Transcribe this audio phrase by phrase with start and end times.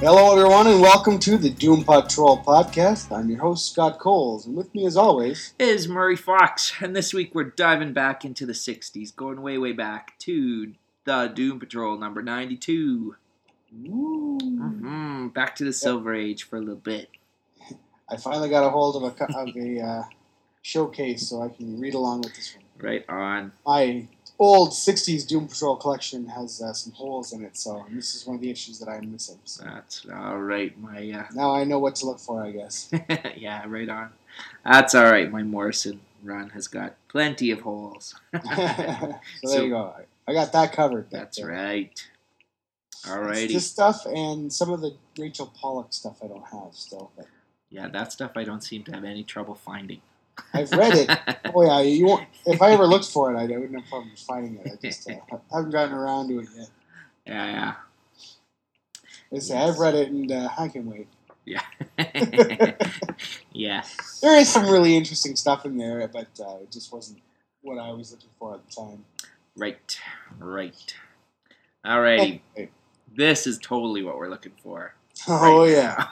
[0.00, 3.10] Hello, everyone, and welcome to the Doom Patrol podcast.
[3.10, 7.12] I'm your host, Scott Coles, and with me, as always, is Murray Fox, and this
[7.12, 11.98] week we're diving back into the 60s, going way, way back to the Doom Patrol
[11.98, 13.16] number 92.
[13.76, 15.28] Mm-hmm.
[15.28, 17.08] Back to the Silver Age for a little bit.
[18.08, 20.02] I finally got a hold of a, of a uh,
[20.62, 22.64] showcase so I can read along with this one.
[22.78, 23.50] Right on.
[23.66, 24.06] My
[24.38, 28.36] old 60s Doom Patrol collection has uh, some holes in it, so this is one
[28.36, 29.38] of the issues that I'm missing.
[29.44, 30.78] So That's all right.
[30.78, 32.90] My uh, now I know what to look for, I guess.
[33.36, 34.10] yeah, right on.
[34.64, 35.30] That's all right.
[35.30, 38.14] My Morrison run has got plenty of holes.
[38.32, 39.94] so there So- you go.
[40.26, 41.06] I got that covered.
[41.10, 42.06] That's uh, right.
[43.08, 43.54] All righty.
[43.54, 47.26] This stuff and some of the Rachel Pollack stuff I don't have still, but
[47.70, 50.02] Yeah, that stuff I don't seem to have any trouble finding.
[50.52, 51.18] I've read it.
[51.54, 52.26] Oh yeah, you won't.
[52.46, 54.70] If I ever looked for it, I wouldn't have problems finding it.
[54.70, 55.14] I just uh,
[55.52, 56.68] haven't gotten around to it yet.
[57.26, 57.74] yeah,
[59.32, 59.38] yeah.
[59.40, 61.08] Say I've read it and uh, I can wait.
[61.44, 61.62] Yeah.
[63.52, 63.82] yeah.
[64.20, 67.20] There is some really interesting stuff in there, but uh, it just wasn't
[67.62, 69.04] what I was looking for at the time.
[69.56, 69.98] Right.
[70.38, 70.94] Right.
[71.84, 72.40] Alrighty.
[72.56, 72.70] Anyway.
[73.16, 74.94] This is totally what we're looking for.
[75.26, 76.06] Oh right yeah,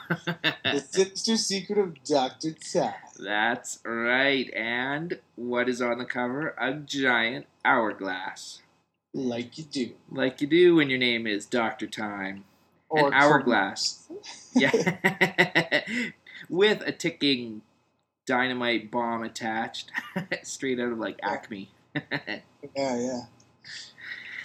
[0.65, 2.93] the sinister secret of Doctor Ty.
[3.17, 4.51] That's right.
[4.53, 6.55] And what is on the cover?
[6.59, 8.61] A giant hourglass.
[9.13, 9.91] Like you do.
[10.11, 11.87] Like you do when your name is Dr.
[11.87, 12.45] Tyme.
[12.89, 14.09] Or An hourglass.
[14.53, 14.71] Yeah.
[16.49, 17.61] With a ticking
[18.25, 19.91] dynamite bomb attached.
[20.43, 21.71] Straight out of like Acme.
[21.95, 22.39] yeah,
[22.75, 23.21] yeah.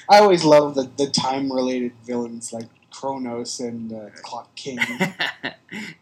[0.08, 4.78] I always love the, the time related villains like Chronos and uh, Clock King.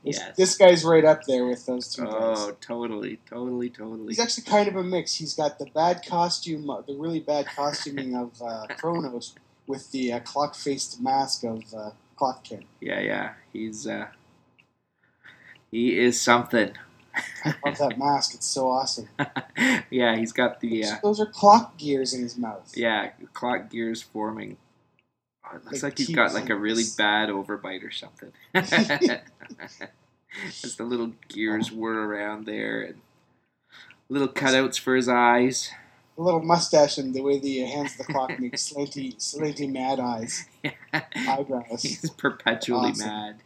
[0.04, 0.36] This, yes.
[0.36, 2.12] this guy's right up there with those two guys.
[2.14, 4.08] Oh, totally, totally, totally.
[4.08, 5.14] He's actually kind of a mix.
[5.14, 9.36] He's got the bad costume, uh, the really bad costuming of uh, Chronos
[9.68, 12.64] with the uh, clock-faced mask of uh, Clock King.
[12.80, 13.32] Yeah, yeah.
[13.52, 14.06] He's uh
[15.70, 16.72] he is something.
[17.44, 18.34] I love that mask.
[18.34, 19.08] It's so awesome.
[19.88, 22.72] yeah, he's got the uh Those are clock gears in his mouth.
[22.76, 24.56] yeah, clock gears forming.
[25.52, 28.32] Oh, it looks Like like he's got like a really bad overbite or something.
[28.54, 28.70] As
[30.76, 33.00] the little gears whir around there and
[34.08, 35.70] little cutouts for his eyes.
[36.16, 39.98] A little mustache and the way the hands of the clock make slanty, slanty mad
[39.98, 40.44] eyes,
[41.16, 41.82] eyebrows.
[41.82, 43.06] he's perpetually Awesome.
[43.06, 43.36] mad.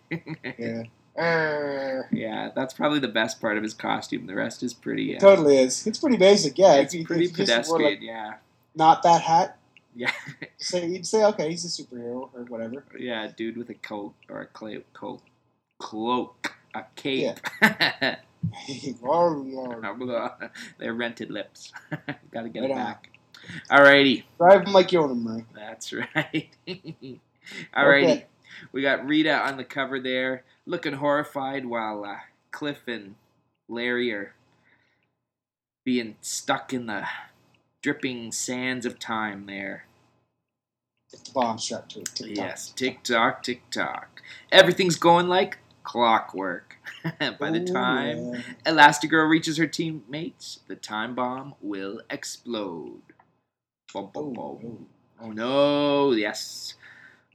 [0.58, 0.82] Yeah.
[1.16, 4.26] Yeah, that's probably the best part of his costume.
[4.26, 5.86] The rest is pretty uh, Totally is.
[5.86, 6.74] It's pretty basic, yeah.
[6.74, 8.34] it's pretty if you wore, pedestrian, like, yeah.
[8.74, 9.56] not that hat,
[9.94, 10.10] Yeah.
[10.58, 12.84] say you'd say, okay, he's a superhero or whatever.
[12.98, 15.20] Yeah, dude with a coat or a cla- coat,
[15.78, 17.38] cloak, a cape.
[20.78, 21.72] They're rented lips.
[22.32, 22.76] Gotta get Right it on.
[22.76, 23.10] back.
[23.70, 25.44] Alrighty, Drive him like you own him, Murray.
[25.54, 26.48] that's right.
[26.66, 27.20] Alrighty,
[27.76, 28.26] Okay.
[28.72, 32.16] we got Rita on the cover there, looking horrified while uh,
[32.52, 33.16] Cliff and
[33.68, 34.32] Larry are
[35.84, 37.06] being stuck in the
[37.84, 39.84] dripping sands of time there.
[41.34, 42.06] Bomb strapped to it.
[42.14, 42.34] Tick-tock.
[42.36, 44.22] Yes, tick tock, tick tock.
[44.50, 46.76] Everything's going like clockwork.
[47.38, 48.40] By the Ooh, time yeah.
[48.64, 53.02] Elastigirl reaches her teammates, the time bomb will explode.
[53.92, 54.58] Boom, Ooh, boom.
[54.64, 54.86] ooh.
[55.20, 56.74] Oh no, yes.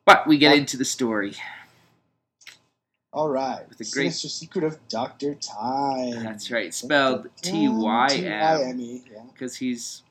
[0.04, 1.36] But we get into the story.
[3.14, 3.70] All right.
[3.70, 6.24] With the great- Sinister Secret of Doctor Tyme.
[6.24, 9.04] That's right, spelled T Y M.
[9.32, 10.02] Because he's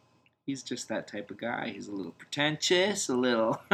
[0.48, 1.68] he's just that type of guy.
[1.68, 3.60] He's a little pretentious, a little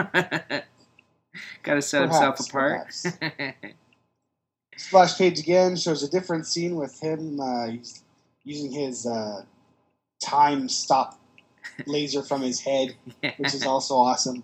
[1.63, 2.93] gotta set himself apart.
[4.77, 7.41] Splash page again shows a different scene with him.
[7.41, 8.03] Uh, he's
[8.43, 9.45] using his uh,
[10.21, 11.21] time stop
[11.87, 12.97] laser from his head,
[13.37, 14.43] which is also awesome,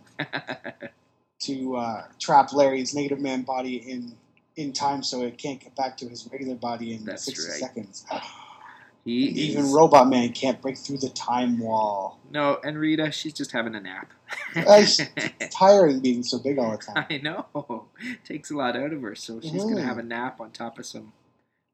[1.40, 4.14] to uh, trap Larry's negative man body in
[4.54, 7.60] in time so it can't get back to his regular body in That's 60 right.
[7.60, 8.06] seconds.
[9.04, 12.18] He Even is, Robot Man can't break through the time wall.
[12.30, 14.10] No, and Rita, she's just having a nap.
[14.54, 15.08] Uh, she's
[15.50, 17.06] tiring being so big all the time.
[17.10, 17.46] I know.
[18.00, 19.84] It Takes a lot out of her, so she's gonna Mhm.
[19.84, 21.12] have a nap on top of some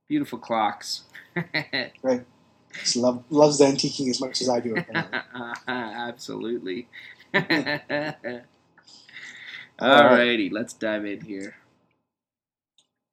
[0.08, 1.02] beautiful clocks.
[2.02, 2.25] Right.
[2.84, 4.76] She love, loves the antiquing as much as I do.
[4.76, 5.19] Apparently.
[5.67, 6.88] Absolutely.
[9.81, 11.56] Alrighty, let's dive in here.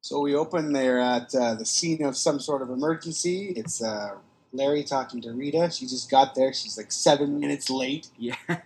[0.04, 3.54] So we open there at uh, the scene of some sort of emergency.
[3.56, 4.16] It's uh,
[4.52, 5.72] Larry talking to Rita.
[5.72, 6.52] She just got there.
[6.54, 8.10] She's like seven minutes late.
[8.18, 8.36] Yeah.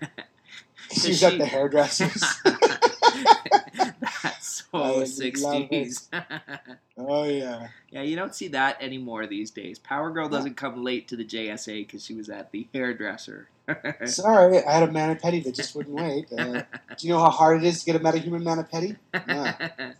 [0.91, 2.23] She's she- at the hairdressers.
[4.23, 5.07] That's so I love it.
[5.09, 6.09] sixties.
[6.97, 7.67] oh yeah.
[7.91, 9.77] yeah, you don't see that anymore these days.
[9.77, 13.47] Power Girl doesn't come late to the JSA because she was at the hairdresser.
[14.05, 16.33] Sorry, I had a manipedi that just wouldn't wait.
[16.33, 16.63] Uh,
[16.97, 18.95] do you know how hard it is to get a metahuman manipedi?
[19.13, 19.91] Yeah.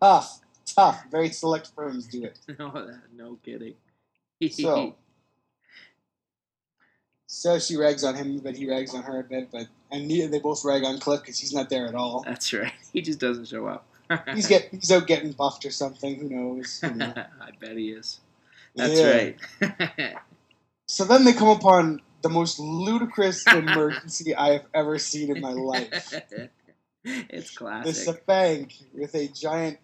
[0.00, 0.40] Tough,
[0.72, 1.04] tough.
[1.10, 2.38] Very select firms do it.
[2.58, 3.74] no, no kidding.
[4.52, 4.94] So,
[7.26, 9.50] so she rags on him, but he rags on her a bit.
[9.50, 12.22] But and they both rag on Cliff because he's not there at all.
[12.26, 12.72] That's right.
[12.92, 13.86] He just doesn't show up.
[14.34, 16.14] He's get he's out getting buffed or something.
[16.16, 16.80] Who knows?
[16.82, 17.12] You know.
[17.16, 18.20] I bet he is.
[18.76, 19.30] That's Yeah.
[19.60, 20.16] right.
[20.86, 25.52] So then they come upon the most ludicrous emergency I have ever seen in my
[25.52, 26.14] life.
[26.32, 26.52] it's
[27.04, 28.08] It's classic.
[28.08, 29.78] a bank with a giant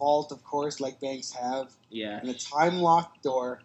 [0.00, 2.18] vault, of course, like banks have, Yeah.
[2.20, 3.60] and a time locked door.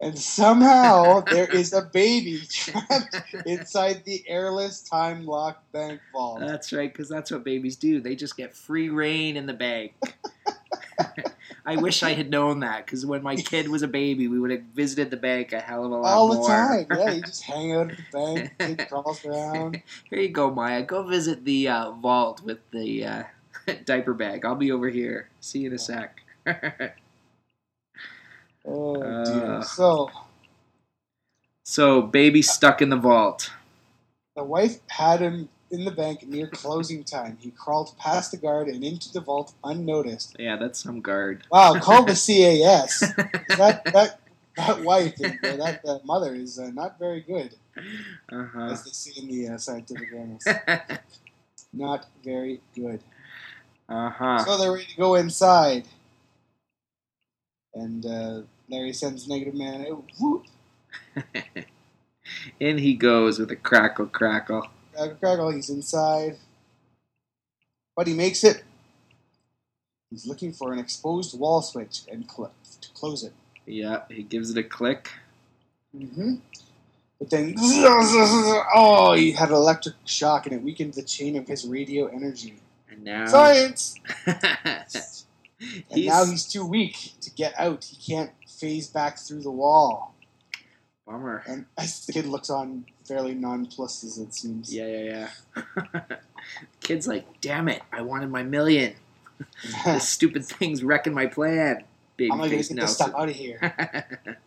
[0.00, 3.16] And somehow there is a baby trapped
[3.46, 6.40] inside the airless time locked bank vault.
[6.40, 8.00] That's right, because that's what babies do.
[8.00, 9.94] They just get free reign in the bank.
[11.66, 14.50] I wish I had known that, because when my kid was a baby, we would
[14.52, 16.86] have visited the bank a hell of a lot All the time.
[16.90, 19.82] Yeah, you just hang out at the bank, kid crawls around.
[20.10, 20.82] Here you go, Maya.
[20.82, 23.22] Go visit the uh, vault with the uh,
[23.84, 24.44] diaper bag.
[24.44, 25.28] I'll be over here.
[25.40, 26.22] See you in a sec.
[28.68, 29.44] Oh dear.
[29.58, 29.62] Uh.
[29.62, 30.10] So
[31.64, 33.50] so, baby stuck in the vault.
[34.36, 37.38] the wife had him in the bank near closing time.
[37.40, 40.36] He crawled past the guard and into the vault unnoticed.
[40.38, 41.42] Yeah, that's some guard.
[41.50, 43.00] Wow, call the CAS.
[43.56, 44.20] that that
[44.56, 47.54] that wife, or that, that mother, is uh, not very good,
[48.32, 48.68] Uh-huh.
[48.70, 50.46] as they say in the uh, scientific annals.
[51.72, 53.00] Not very good.
[53.88, 54.44] Uh huh.
[54.44, 55.86] So they're ready to go inside,
[57.74, 59.86] and uh, Larry sends Negative Man.
[60.18, 60.44] Whoop,
[62.60, 64.68] In he goes with a crackle crackle.
[64.92, 65.50] crackle, crackle.
[65.50, 66.36] He's inside,
[67.94, 68.64] but he makes it.
[70.10, 73.32] He's looking for an exposed wall switch and cl- to close it.
[73.66, 75.10] Yeah, he gives it a click.
[75.96, 76.36] Mm-hmm.
[77.18, 81.66] But then, oh, he had an electric shock and it weakened the chain of his
[81.66, 82.54] radio energy.
[83.06, 83.94] Now Science!
[85.58, 87.82] And he's, now he's too weak to get out.
[87.82, 90.14] He can't phase back through the wall.
[91.06, 91.42] bummer.
[91.46, 94.74] And as the kid looks on, fairly nonplussed as it seems.
[94.74, 96.00] Yeah, yeah, yeah.
[96.80, 98.96] Kid's like, damn it, I wanted my million.
[99.86, 101.84] This stupid thing's wrecking my plan.
[102.18, 104.38] Baby I'm gonna get this stuff out of here.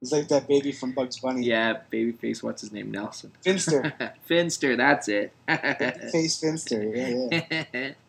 [0.00, 1.44] He's like that baby from Bugs Bunny.
[1.44, 2.90] yeah, baby face, what's his name?
[2.92, 3.32] Nelson.
[3.42, 3.92] Finster.
[4.24, 5.32] Finster, that's it.
[6.12, 6.82] Face Finster.
[6.84, 7.40] Yeah,
[7.72, 7.92] yeah.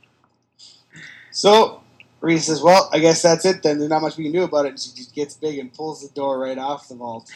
[1.31, 1.83] So,
[2.21, 3.77] Rita says, Well, I guess that's it then.
[3.77, 4.69] There's not much we can do about it.
[4.69, 7.31] And she just gets big and pulls the door right off the vault.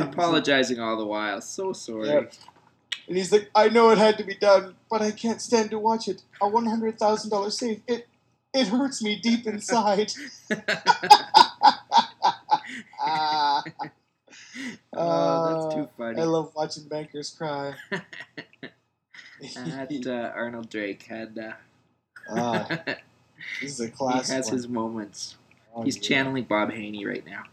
[0.00, 1.40] Apologizing all the while.
[1.42, 2.08] So sorry.
[2.08, 2.32] Yep.
[3.08, 5.78] And he's like, I know it had to be done, but I can't stand to
[5.78, 6.22] watch it.
[6.40, 7.82] A one hundred thousand dollar save.
[7.86, 8.08] It
[8.54, 10.12] it hurts me deep inside.
[14.94, 16.20] Oh, that's too Uh, funny.
[16.20, 17.74] I love watching bankers cry.
[19.54, 21.38] that uh, Arnold Drake had.
[21.38, 21.52] Uh,
[22.28, 22.66] Ah,
[23.60, 24.54] this is a he has one.
[24.54, 25.36] his moments.
[25.74, 26.02] Oh, He's yeah.
[26.02, 27.44] channeling Bob Haney right now.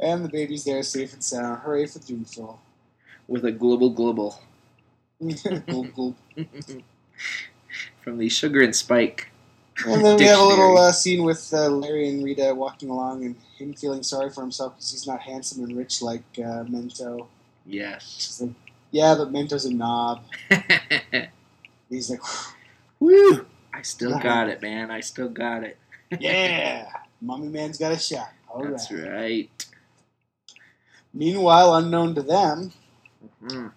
[0.00, 1.60] and the baby's there, safe and sound.
[1.62, 2.58] Hooray for Doomful.
[3.26, 4.40] With a global global
[8.02, 9.28] from the Sugar and Spike.
[9.86, 13.24] And then we have a little uh, scene with uh, Larry and Rita walking along,
[13.24, 17.26] and him feeling sorry for himself because he's not handsome and rich like uh, Mento.
[17.64, 18.40] Yes.
[18.42, 18.52] Like,
[18.90, 20.24] "Yeah, but Mento's a knob."
[21.88, 22.20] He's like,
[23.00, 23.46] Woo!
[23.72, 24.90] I still got it, man.
[24.90, 25.78] I still got it.
[26.20, 28.70] "Yeah, Mommy Man's got a shot." All right.
[28.72, 29.50] That's right.
[31.14, 32.72] Meanwhile, unknown to them,
[33.42, 33.72] Mhm.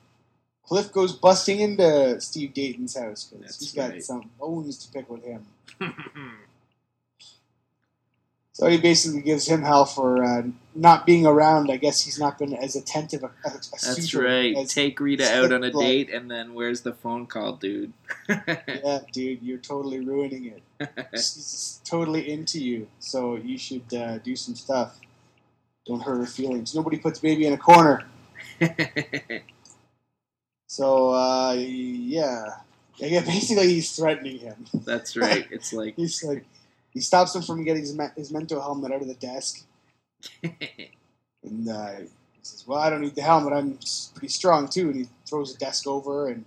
[0.72, 4.02] Cliff goes busting into Steve Dayton's house because he's got right.
[4.02, 5.46] some bones to pick with him.
[8.54, 10.44] So he basically gives him hell for uh,
[10.76, 11.72] not being around.
[11.72, 14.56] I guess he's not been as attentive a, a, That's right.
[14.68, 17.94] Take Rita out on a like- date, and then where's the phone call, dude?
[18.30, 20.92] yeah, dude, you're totally ruining it.
[21.14, 25.00] She's totally into you, so you should uh, do some stuff.
[25.88, 26.76] Don't hurt her feelings.
[26.76, 28.04] Nobody puts baby in a corner.
[30.72, 32.46] So uh, yeah,
[32.96, 33.20] yeah.
[33.26, 34.64] Basically, he's threatening him.
[34.74, 35.46] That's right.
[35.52, 36.46] It's like He's like,
[36.94, 39.66] he stops him from getting his, me- his mental helmet out of the desk,
[40.44, 42.08] and uh, he
[42.42, 43.52] says, "Well, I don't need the helmet.
[43.52, 43.80] I'm
[44.16, 46.46] pretty strong too." And he throws the desk over, and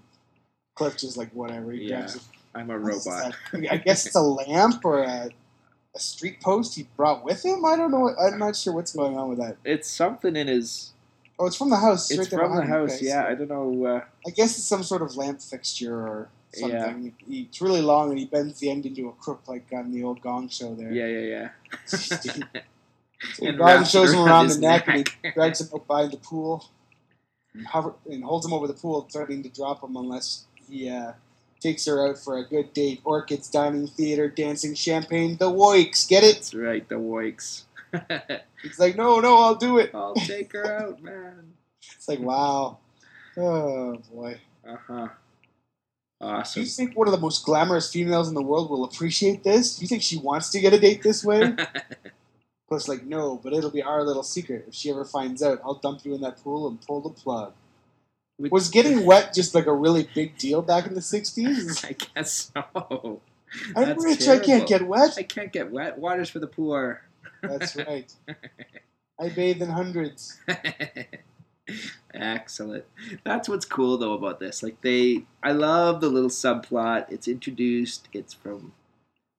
[0.74, 1.72] Cliff just like whatever.
[1.72, 1.98] He Yeah.
[1.98, 2.22] grabs it.
[2.54, 3.34] I'm a robot.
[3.70, 5.28] I guess it's a lamp or a,
[5.94, 7.62] a street post he brought with him.
[7.66, 8.14] I don't know.
[8.18, 9.58] I'm not sure what's going on with that.
[9.66, 10.93] It's something in his.
[11.38, 12.10] Oh, it's from the house.
[12.10, 13.02] It's right there from the house.
[13.02, 13.84] Yeah, I don't know.
[13.86, 16.84] Uh, I guess it's some sort of lamp fixture or Yeah.
[16.84, 17.14] something.
[17.26, 20.04] He, it's really long and he bends the end into a crook like on the
[20.04, 20.92] old Gong Show there.
[20.92, 21.48] yeah, yeah,
[21.90, 22.62] yeah.
[23.40, 26.18] he And grabs shows him around the neck, and he drags him up by the
[26.18, 26.66] pool
[27.54, 31.12] and, hover, and holds him over the pool, threatening to drop him unless he uh,
[31.60, 33.00] takes her out for a good date.
[33.04, 36.06] Orchids, dining theater, dancing, champagne, the Woiks.
[36.06, 36.36] Get it?
[36.36, 37.62] That's right, the Woiks.
[38.62, 39.90] He's like, no, no, I'll do it.
[39.94, 41.52] I'll take her out, man.
[41.96, 42.78] It's like, wow.
[43.36, 44.40] Oh, boy.
[44.66, 45.08] Uh huh.
[46.20, 46.62] Awesome.
[46.62, 49.76] Do you think one of the most glamorous females in the world will appreciate this?
[49.76, 51.54] Do you think she wants to get a date this way?
[52.68, 54.64] Plus, like, no, but it'll be our little secret.
[54.68, 57.52] If she ever finds out, I'll dump you in that pool and pull the plug.
[58.38, 61.84] Which- Was getting wet just like a really big deal back in the 60s?
[61.88, 63.20] I guess so.
[63.76, 65.14] I'm That's rich, I can't get wet.
[65.16, 65.98] I can't get wet.
[65.98, 67.02] Water's for the poor.
[67.48, 68.12] That's right.
[69.20, 70.40] I bathe in hundreds.
[72.14, 72.84] Excellent.
[73.24, 74.62] That's what's cool though about this.
[74.62, 77.06] Like they, I love the little subplot.
[77.10, 78.08] It's introduced.
[78.12, 78.72] It's from.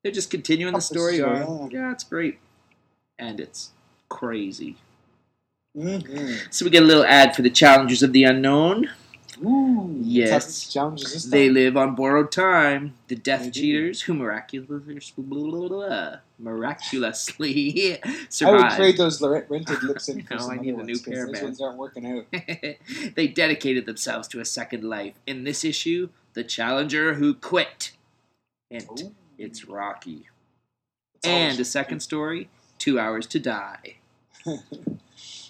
[0.04, 1.72] They're just continuing the story on.
[1.72, 2.38] Yeah, it's great,
[3.18, 3.72] and it's
[4.08, 4.78] crazy.
[5.76, 6.48] Mm-hmm.
[6.52, 8.90] So we get a little ad for the challengers of the unknown.
[9.44, 10.32] Ooh, Yes.
[10.32, 12.94] what type of challenges this They live on borrowed time.
[13.08, 13.52] The Death do.
[13.52, 14.96] Cheaters, who miraculously,
[16.40, 18.00] miraculously
[18.42, 21.44] I would trade those rented lips in for No, I need a new pair, man.
[21.44, 22.26] ones aren't working out.
[23.16, 25.16] they dedicated themselves to a second life.
[25.28, 27.92] In this issue, the challenger who quit.
[28.72, 29.16] And Ooh.
[29.38, 30.28] it's Rocky.
[31.16, 32.50] It's And a second story,
[32.80, 33.96] Two Hours to Die.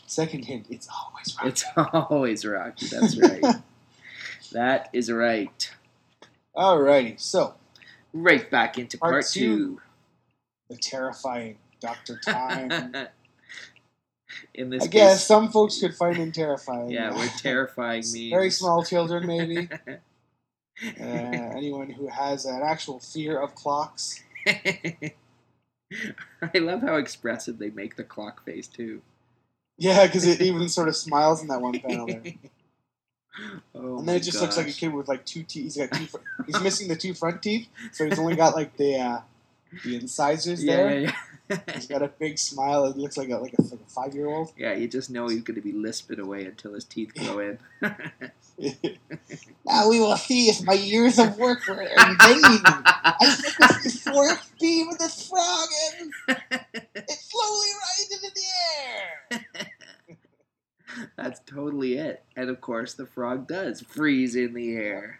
[0.07, 1.47] Second hint, it's always right.
[1.47, 1.65] It's
[2.09, 2.87] always Rocky.
[2.87, 3.43] That's right.
[4.55, 5.71] That is right.
[6.55, 7.53] Alrighty, so
[8.13, 9.81] Right back into Part part, two.
[10.69, 12.95] the terrifying Doctor Time.
[14.53, 16.89] In this I guess case, some folks could find him terrifying.
[16.89, 18.29] yeah, we're terrifying me.
[18.29, 19.69] Very small children, maybe.
[20.99, 21.05] Uh,
[21.55, 24.21] anyone who has an actual fear of clocks.
[24.45, 25.13] I
[26.55, 29.01] love how expressive they make the clock face too.
[29.77, 32.21] Yeah, because it even sort of smiles in that one panel there.
[33.75, 35.63] Oh And then it just looks like a kid with like two teeth.
[35.63, 36.05] He's got two.
[36.07, 39.19] fr- He's missing the two front teeth, so he's only got like the uh,
[39.83, 40.99] the incisors Yeah, there.
[40.99, 41.11] yeah,
[41.73, 41.99] He's yeah.
[41.99, 42.85] got a big smile.
[42.85, 44.51] It looks like a like a, like a five year old.
[44.57, 47.59] yeah, you just know he's going to be lisping away until his teeth grow in.
[49.65, 52.61] now we will see if my years of work were in vain.
[52.65, 55.67] I took this euphoric beam with this frog
[55.99, 56.11] and
[56.95, 58.45] it slowly rises into the
[58.79, 59.74] air.
[61.17, 62.23] That's totally it.
[62.35, 65.19] And of course, the frog does freeze in the air.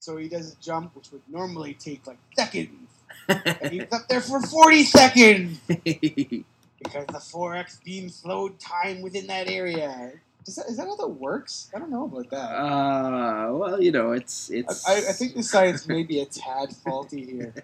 [0.00, 2.88] So he does a jump, which would normally take like seconds.
[3.28, 9.26] And he was up there for 40 seconds because the 4x beam slowed time within
[9.28, 10.12] that area.
[10.44, 11.70] Is that, is that how that works?
[11.72, 12.50] I don't know about that.
[12.50, 14.88] uh, well, you know, it's it's.
[14.88, 17.54] I, I think the science may be a tad faulty here.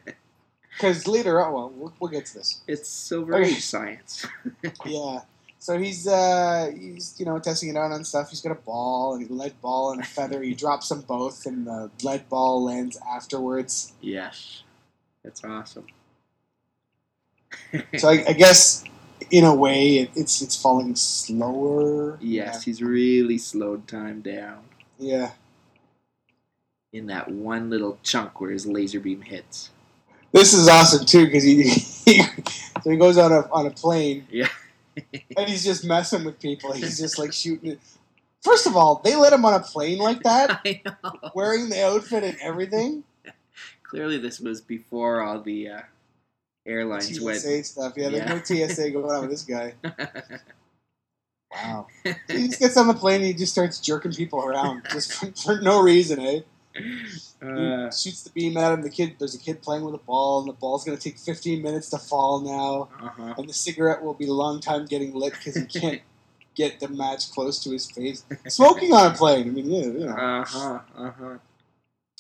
[0.71, 2.61] Because later on, well, well, we'll get to this.
[2.68, 3.49] it's Silver Okay.
[3.50, 4.25] Age science.
[4.87, 5.23] Yeah.
[5.60, 8.30] So he's uh he's you know testing it out on stuff.
[8.30, 10.42] He's got a ball and a lead ball and a feather.
[10.42, 13.92] He drops them both, and the lead ball lands afterwards.
[14.00, 14.62] yes,
[15.24, 15.86] that's awesome.
[17.98, 18.84] So I, I guess
[19.30, 22.18] in a way it, it's it's falling slower.
[22.20, 24.62] yes, he's really slowed time down
[24.98, 25.32] Yeah.
[26.92, 29.70] in that one little chunk where his laser beam hits.
[30.32, 32.22] This is awesome too because he, he
[32.82, 34.26] so he goes on a on a plane.
[34.30, 34.48] Yeah.
[35.36, 36.72] And he's just messing with people.
[36.72, 37.72] He's just like shooting.
[37.72, 37.80] It.
[38.42, 41.30] First of all, they let him on a plane like that, I know.
[41.34, 43.04] wearing the outfit and everything.
[43.82, 45.80] Clearly, this was before all the uh,
[46.66, 47.66] airlines TSA went.
[47.66, 47.94] stuff.
[47.96, 49.74] Yeah, there's no TSA going on with this guy.
[51.50, 51.86] Wow.
[52.04, 55.32] he just gets on the plane and he just starts jerking people around just for,
[55.32, 56.40] for no reason, eh?
[57.42, 58.83] Uh, shoots the beam at him.
[58.83, 61.18] The kid, there's a kid playing with a ball, and the ball's going to take
[61.18, 62.88] 15 minutes to fall now.
[63.04, 63.35] uh-huh.
[63.38, 66.02] And the cigarette will be a long time getting lit because he can't
[66.54, 68.25] get the match close to his face.
[68.49, 69.47] Smoking on a plane.
[69.49, 70.09] I mean, yeah, you know.
[70.16, 70.78] Uh-huh.
[70.97, 71.38] Uh-huh.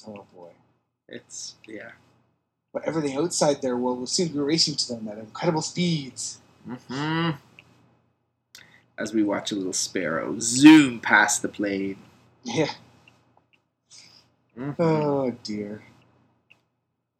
[0.06, 0.50] Oh boy.
[1.08, 1.90] It's yeah.
[2.72, 6.38] But everything outside their world will seem to be racing to them at incredible speeds.
[6.66, 7.30] hmm
[8.96, 11.96] As we watch a little sparrow zoom past the plane.
[12.44, 12.70] Yeah.
[14.58, 14.74] Mhm.
[14.78, 15.82] Oh dear.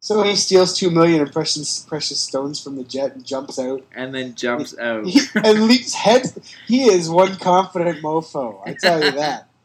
[0.01, 3.85] So he steals two million in precious precious stones from the jet and jumps out
[3.93, 5.05] And then jumps out.
[5.35, 6.23] and leaps head.
[6.67, 8.61] He is one confident mofo.
[8.65, 9.47] I tell you that.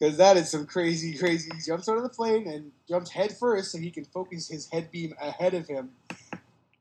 [0.00, 1.50] Because that is some crazy, crazy.
[1.52, 4.68] He jumps out of the plane and jumps head first so he can focus his
[4.70, 5.90] head beam ahead of him.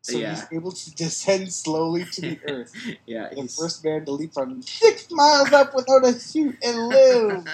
[0.03, 0.29] So Yeah.
[0.29, 2.75] he's able to descend slowly to the earth.
[3.07, 6.77] yeah, The he's first man to leap from six miles up without a chute and
[6.89, 7.47] live.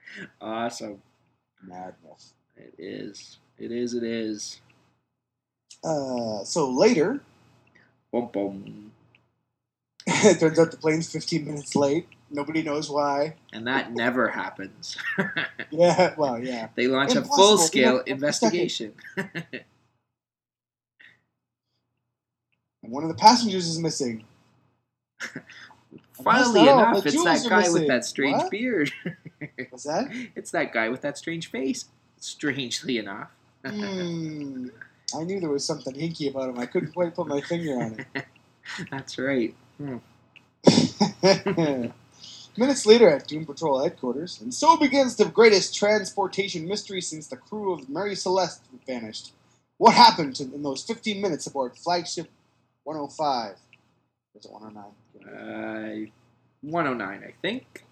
[0.40, 1.02] awesome.
[1.66, 2.34] Madness.
[2.56, 3.38] It is.
[3.58, 3.94] It is.
[3.94, 4.60] It is.
[5.84, 7.20] Uh, so later,
[8.12, 8.92] Boom, boom.
[10.06, 12.06] it turns out the plane's 15 minutes late.
[12.30, 13.34] Nobody knows why.
[13.52, 14.96] And that never happens.
[15.70, 16.68] Yeah, well, yeah.
[16.76, 18.92] they launch a full scale investigation.
[19.16, 19.42] And
[22.82, 24.24] one of the passengers is missing.
[26.22, 28.50] Funnily all, enough, it's that guy with that strange What?
[28.50, 28.92] beard.
[29.70, 30.08] What's that?
[30.34, 31.86] it's that guy with that strange face.
[32.18, 33.30] Strangely enough.
[33.64, 34.68] Hmm.
[35.16, 36.58] I knew there was something hinky about him.
[36.58, 38.24] I couldn't quite put my finger on it.
[38.90, 39.54] That's right.
[41.22, 41.92] it.
[42.58, 47.36] Minutes later at Doom Patrol headquarters, and so begins the greatest transportation mystery since the
[47.36, 49.32] crew of Mary Celeste vanished.
[49.76, 52.28] What happened in those 15 minutes aboard flagship
[52.84, 53.50] 105?
[53.50, 53.56] Or
[54.38, 54.84] is it 109?
[55.26, 56.06] Uh,
[56.62, 57.84] 109, I think.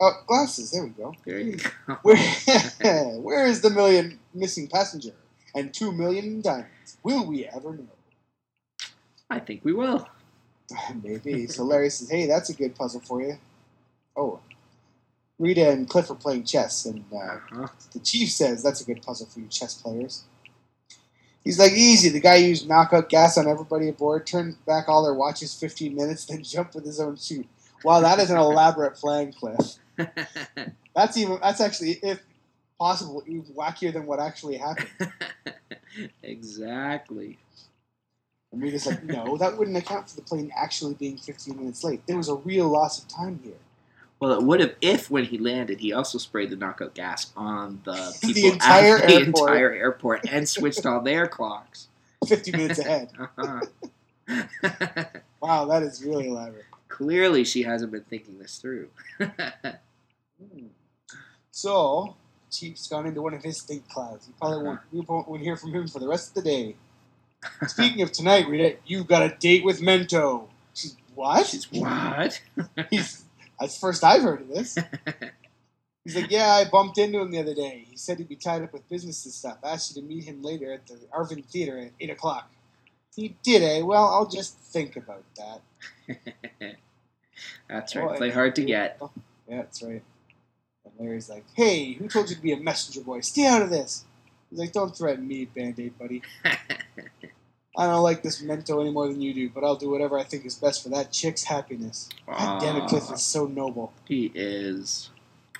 [0.00, 0.70] Oh, glasses.
[0.72, 1.14] There we go.
[1.24, 1.94] There you go.
[2.02, 2.16] Where,
[3.20, 5.12] where is the million missing passenger
[5.54, 6.96] and two million diamonds?
[7.02, 7.86] Will we ever know?
[9.30, 10.08] I think we will.
[11.02, 11.46] Maybe.
[11.46, 13.38] So Larry says, "Hey, that's a good puzzle for you."
[14.16, 14.40] Oh,
[15.38, 17.68] Rita and Cliff are playing chess, and uh, Uh-huh.
[17.92, 20.24] the chief says, "That's a good puzzle for you chess players."
[21.44, 25.14] He's like, "Easy." The guy used knockout gas on everybody aboard, turned back all their
[25.14, 27.48] watches 15 minutes, then jumped with his own chute.
[27.84, 29.76] Wow, that is an elaborate plan, Cliff.
[30.94, 31.38] That's even.
[31.42, 32.20] That's actually, if
[32.78, 34.90] possible, even wackier than what actually happened.
[36.22, 37.38] exactly.
[38.52, 41.82] And we just like, "No, that wouldn't account for the plane actually being 15 minutes
[41.82, 42.06] late.
[42.06, 43.54] There was a real loss of time here."
[44.22, 47.80] Well, it would have if when he landed, he also sprayed the knockout gas on
[47.84, 49.26] the The people entire at the airport.
[49.50, 51.88] entire airport and switched all their clocks.
[52.28, 53.10] 50 minutes ahead.
[54.28, 55.04] Uh-huh.
[55.40, 56.64] Wow, that is really elaborate.
[56.86, 58.88] Clearly, she hasn't been thinking this through.
[59.18, 60.66] Hmm.
[61.50, 62.14] So,
[62.48, 64.28] Chief's gone into one of his think clouds.
[64.28, 66.76] You probably won't, won't, won't hear from him for the rest of the day.
[67.66, 70.46] Speaking of tonight, Rita, you've got a date with Mento.
[70.72, 71.44] She's, what?
[71.46, 72.40] She's what?
[72.88, 73.24] He's,
[73.62, 74.76] that's first I've heard of this.
[76.04, 77.86] He's like, yeah, I bumped into him the other day.
[77.88, 79.58] He said he'd be tied up with business and stuff.
[79.62, 82.50] I Asked you to meet him later at the Arvin Theater at 8 o'clock.
[83.14, 83.82] He did, eh?
[83.82, 85.60] Well, I'll just think about that.
[87.68, 88.16] That's Well, right.
[88.18, 89.00] Play and- hard to get.
[89.48, 90.02] Yeah, that's right.
[90.84, 93.20] And Larry's like, hey, who told you to be a messenger boy?
[93.20, 94.04] Stay out of this.
[94.50, 96.22] He's like, don't threaten me, Band Aid buddy.
[97.76, 100.24] I don't like this Mento any more than you do, but I'll do whatever I
[100.24, 102.10] think is best for that chick's happiness.
[102.26, 103.92] God damn it, Cliff is so noble.
[104.06, 105.08] He is.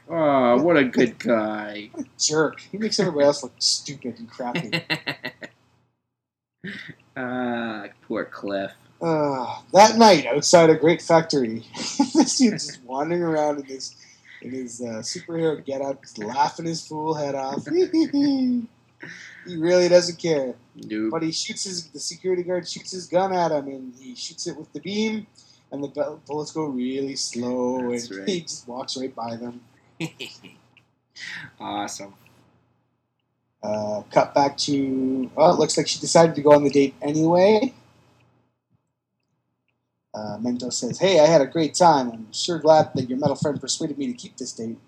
[0.09, 1.90] Oh, what a good guy.
[1.94, 2.61] What a jerk.
[2.61, 4.83] He makes everybody else look stupid and crappy.
[7.16, 8.72] ah, poor Cliff.
[9.01, 11.66] Uh, that night, outside a great factory,
[12.14, 13.96] this dude's just wandering around in his
[14.42, 17.66] in his uh, superhero getup, just laughing his fool head off.
[19.47, 20.55] He really doesn't care.
[20.75, 21.11] Nope.
[21.11, 24.47] But he shoots his the security guard shoots his gun at him, and he shoots
[24.47, 25.27] it with the beam,
[25.71, 28.29] and the bullets go really slow, That's and right.
[28.29, 29.61] he just walks right by them.
[31.61, 32.15] awesome.
[33.62, 36.95] Uh, cut back to well, it looks like she decided to go on the date
[37.01, 37.73] anyway.
[40.15, 42.11] Uh, Mento says, "Hey, I had a great time.
[42.11, 44.79] I'm sure glad that your metal friend persuaded me to keep this date."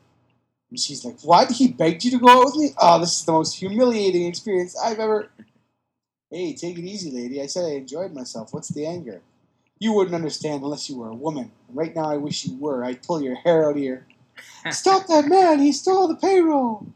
[0.70, 1.52] And she's like, "What?
[1.52, 2.70] He begged you to go out with me?
[2.78, 5.30] Oh, this is the most humiliating experience I've ever."
[6.30, 7.40] Hey, take it easy, lady.
[7.40, 8.52] I said I enjoyed myself.
[8.52, 9.22] What's the anger?
[9.78, 11.52] You wouldn't understand unless you were a woman.
[11.68, 12.84] Right now, I wish you were.
[12.84, 14.06] I'd pull your hair out of your.
[14.70, 15.60] Stop that man!
[15.60, 16.86] He stole the payroll.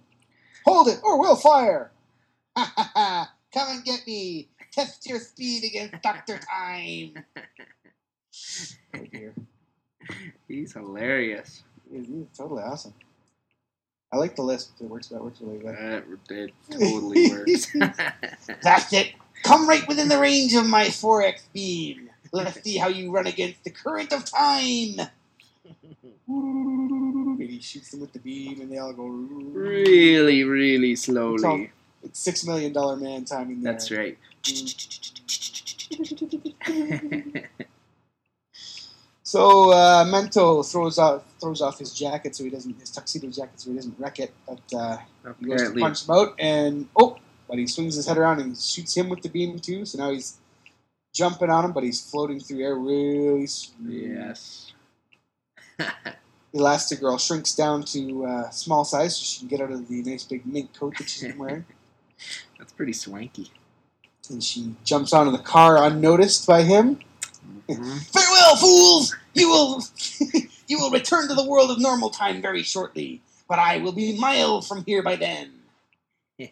[0.65, 1.93] Hold it, or we'll fire.
[2.57, 3.33] Ha ha ha!
[3.55, 4.49] Come and get me.
[4.73, 7.15] Test your speed against Doctor Tyme.
[8.95, 9.35] Oh dear.
[10.47, 11.65] He's hilarious.
[11.93, 12.95] Is totally awesome.
[14.13, 14.71] I like the list.
[14.81, 15.09] It works.
[15.09, 15.75] That works really well.
[15.75, 17.73] That it totally works.
[18.63, 19.13] That's it.
[19.45, 22.11] Come right within the range of my 4x beam.
[22.33, 25.09] Let's see how you run against the current of time.
[26.31, 29.07] And he shoots them with the beam, and they all go.
[29.07, 31.71] really, really slowly.
[32.03, 33.73] It's six million dollar man timing there.
[33.73, 34.19] That's right.
[34.43, 35.25] Mm.
[39.29, 43.61] So uh, Mento throws off throws off his jacket so he doesn't his tuxedo jacket
[43.61, 44.33] so he doesn't wreck it.
[44.47, 44.97] But uh,
[45.39, 48.57] he goes to punch him out, and oh, but he swings his head around and
[48.57, 49.85] shoots him with the beam too.
[49.85, 50.39] So now he's
[51.13, 53.47] jumping on him, but he's floating through air really.
[53.47, 54.17] smooth.
[54.17, 54.73] yes.
[56.55, 60.25] Elastigirl shrinks down to uh, small size so she can get out of the nice
[60.25, 61.67] big mink coat that she's been wearing.
[62.57, 63.53] That's pretty swanky.
[64.31, 67.01] and she jumps onto the car unnoticed by him.
[67.69, 68.01] Mhm.
[68.13, 69.15] Farewell, fools!
[69.35, 69.83] You will,
[70.69, 74.19] you will return to the world of normal time very shortly, but I will be
[74.19, 75.53] miles from here by then.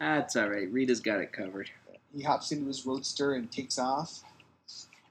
[0.00, 0.70] That's all right.
[0.70, 1.70] Rita's got it covered.
[2.14, 4.22] He hops into his roadster and takes off.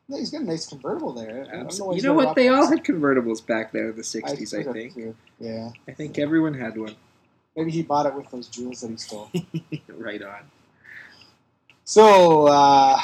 [0.08, 1.48] Yeah, he's got a nice convertible there.
[1.52, 2.36] I Abs- You know what?
[2.36, 4.54] They all had convertibles back there in the '60s.
[4.54, 5.16] I, forgot think.
[5.40, 6.96] Yeah, I think everyone had one.
[7.56, 9.32] maybe he bought it with those jewels that he stole.
[9.88, 10.42] right on.
[11.86, 13.00] So, uh,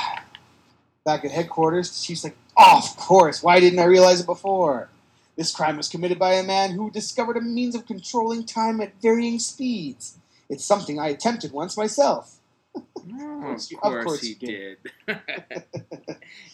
[1.05, 4.89] back at headquarters, she's like, oh, of course, why didn't I realize it before?
[5.35, 9.01] This crime was committed by a man who discovered a means of controlling time at
[9.01, 10.17] varying speeds.
[10.49, 12.35] It's something I attempted once myself.
[12.73, 14.77] Course of you- of course, course he you did.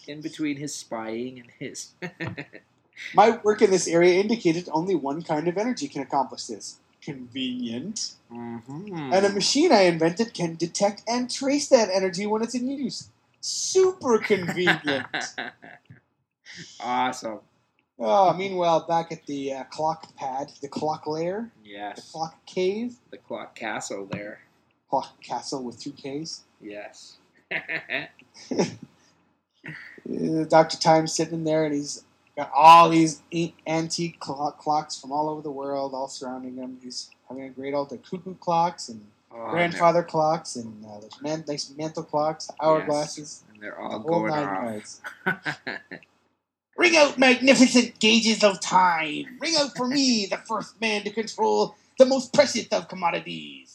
[0.06, 1.90] in between his spying and his.
[3.14, 6.78] My work in this area indicated only one kind of energy can accomplish this.
[7.02, 8.14] Convenient.
[8.32, 9.12] Mhm.
[9.12, 13.08] And a machine I invented can detect and trace that energy when it's in use.
[13.48, 15.06] Super convenient.
[16.80, 17.38] awesome.
[18.00, 22.96] oh, meanwhile, back at the uh, clock pad, the clock lair, yes, the clock cave,
[23.12, 24.40] The clock castle there.
[24.90, 26.42] clock castle with two Ks.
[26.60, 27.18] Yes.
[30.08, 30.78] Uh, Dr.
[30.78, 32.04] Tyme's sitting there and he's
[32.36, 33.22] got all these
[33.66, 36.78] antique clock clocks from all over the world all surrounding him.
[36.80, 39.04] He's having a great old the cuckoo clocks and
[39.38, 44.20] Oh, grandfather clocks and uh, those man- nice mantle clocks, hourglasses, And they're all whole
[44.22, 44.82] going nine
[45.26, 45.38] off.
[46.76, 49.38] Ring out magnificent gauges of time.
[49.40, 53.65] Ring out for me, the first man to control the most precious of commodities.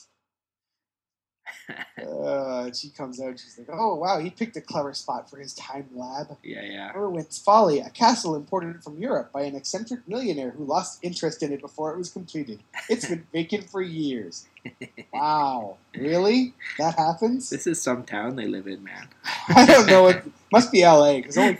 [2.01, 5.29] Uh, and she comes out and she's like, oh, wow, he picked a clever spot
[5.29, 6.35] for his time lab.
[6.43, 6.91] yeah, yeah.
[6.95, 11.53] Irwin's Folly, a castle imported from Europe by an eccentric millionaire who lost interest in
[11.53, 12.59] it before it was completed.
[12.89, 14.47] It's been vacant for years.
[15.13, 15.77] Wow.
[15.95, 16.53] Really?
[16.77, 17.49] That happens?
[17.49, 19.07] This is some town they live in, man.
[19.49, 20.07] I don't know.
[20.07, 21.59] It must be LA, because only,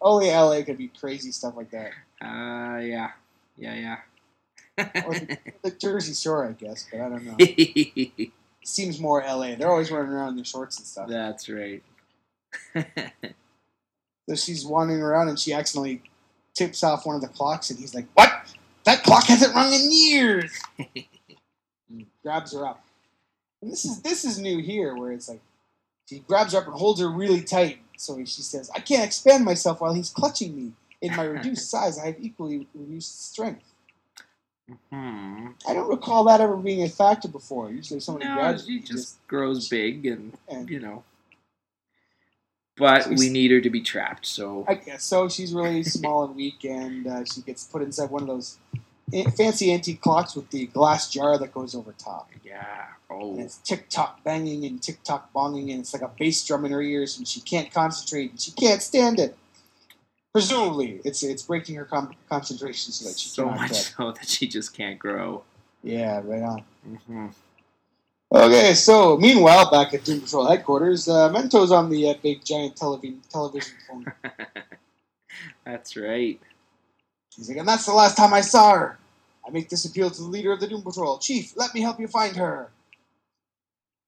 [0.00, 1.92] only LA could be crazy stuff like that.
[2.20, 3.10] Uh, yeah.
[3.56, 3.96] Yeah,
[5.06, 5.36] Or yeah.
[5.62, 7.36] the Jersey Shore, I guess, but I don't know.
[8.64, 9.54] Seems more LA.
[9.56, 11.08] They're always running around in their shorts and stuff.
[11.08, 11.82] That's right.
[14.28, 16.02] So she's wandering around and she accidentally
[16.54, 18.30] tips off one of the clocks, and he's like, What?
[18.84, 20.58] That clock hasn't rung in years!
[22.22, 22.84] grabs her up.
[23.60, 25.40] And this is this is new here, where it's like
[26.08, 27.78] he grabs her up and holds her really tight.
[27.96, 30.72] So she says, I can't expand myself while he's clutching me.
[31.00, 33.71] In my reduced size, I have equally reduced strength.
[34.68, 35.48] Hmm.
[35.68, 37.70] I don't recall that ever being a factor before.
[37.70, 41.04] Usually somebody No, grabs she just grows big and, and you know.
[42.76, 44.64] But we need her to be trapped, so.
[44.66, 45.28] I guess so.
[45.28, 48.58] She's really small and weak, and uh, she gets put inside one of those
[49.36, 52.30] fancy antique clocks with the glass jar that goes over top.
[52.44, 52.86] Yeah.
[53.10, 53.38] And Oh.
[53.38, 56.72] it's tick tock banging and tick tock bonging, and it's like a bass drum in
[56.72, 59.36] her ears, and she can't concentrate, and she can't stand it.
[60.32, 64.48] Presumably, it's it's breaking her com- concentration so that she So much so that she
[64.48, 65.42] just can't grow.
[65.82, 66.64] yeah, right on.
[67.06, 67.26] hmm
[68.34, 72.76] Okay, so meanwhile, back at Doom Patrol headquarters, uh, Mento's on the uh, big giant
[72.76, 74.06] television television phone.
[75.66, 76.40] That's right.
[77.36, 78.98] He's like, and that's the last time I saw her.
[79.46, 81.18] I make this appeal to the leader of the Doom Patrol.
[81.18, 82.70] Chief, let me help you find her.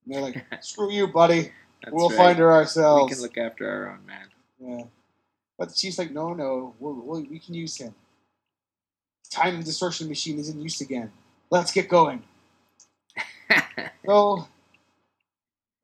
[0.05, 1.51] And they're like, screw you, buddy.
[1.83, 2.17] That's we'll right.
[2.19, 3.11] find her ourselves.
[3.11, 4.27] We can look after our own man.
[4.61, 4.85] yeah.
[5.59, 7.95] But the chief's like, no, no, we'll, we'll, we can use him.
[9.31, 11.11] Time distortion machine is in use again.
[11.51, 12.23] Let's get going.
[14.07, 14.47] So,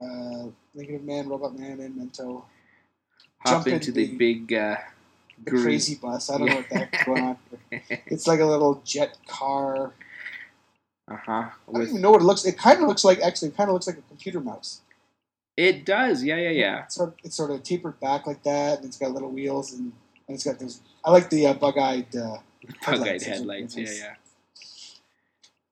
[0.02, 2.44] uh, Negative Man, Robot Man, and Mento.
[3.38, 4.76] Hop Jump into the, the- big uh,
[5.44, 6.28] The crazy bus.
[6.28, 7.36] I don't know what heck's going on.
[7.70, 7.80] here.
[8.06, 9.94] It's like a little jet car.
[11.10, 11.32] Uh huh.
[11.32, 12.44] I don't even know what it looks.
[12.44, 14.82] It kind of looks like actually, it kind of looks like a computer mouse.
[15.56, 16.24] It does.
[16.24, 16.84] Yeah, yeah, yeah.
[16.84, 19.92] It's sort, it's sort of tapered back like that, and it's got little wheels, and,
[20.28, 20.80] and it's got those.
[21.04, 22.14] I like the uh, bug-eyed.
[22.14, 22.38] Uh,
[22.84, 23.76] Bug-eyed Headlights, headlights.
[23.76, 24.14] Yeah, yeah.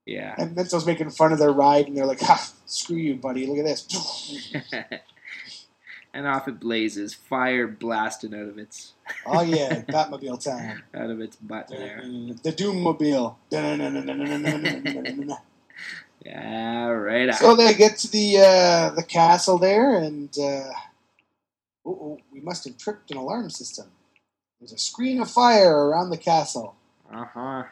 [0.07, 0.35] Yeah.
[0.39, 3.47] and Mento's making fun of their ride, and they're like, "Ha, screw you, buddy!
[3.47, 4.55] Look at this."
[6.15, 8.95] and off it blazes, fire blasting out of its
[9.27, 10.83] oh yeah, Batmobile time.
[10.95, 12.01] out of its butt there.
[12.43, 13.37] The Doommobile.
[16.25, 17.35] Yeah, right.
[17.35, 20.71] So they get to the uh, the castle there, and uh,
[21.87, 23.87] oh, we must have tripped an alarm system.
[24.61, 26.75] There's a screen of fire around the castle.
[27.13, 27.65] Uh huh.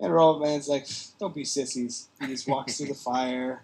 [0.00, 0.86] And Robot Man's like,
[1.18, 3.62] "Don't be sissies." He just walks through the fire,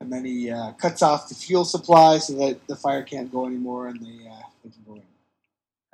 [0.00, 3.46] and then he uh, cuts off the fuel supply so that the fire can't go
[3.46, 5.02] anymore, and they uh, they can go in.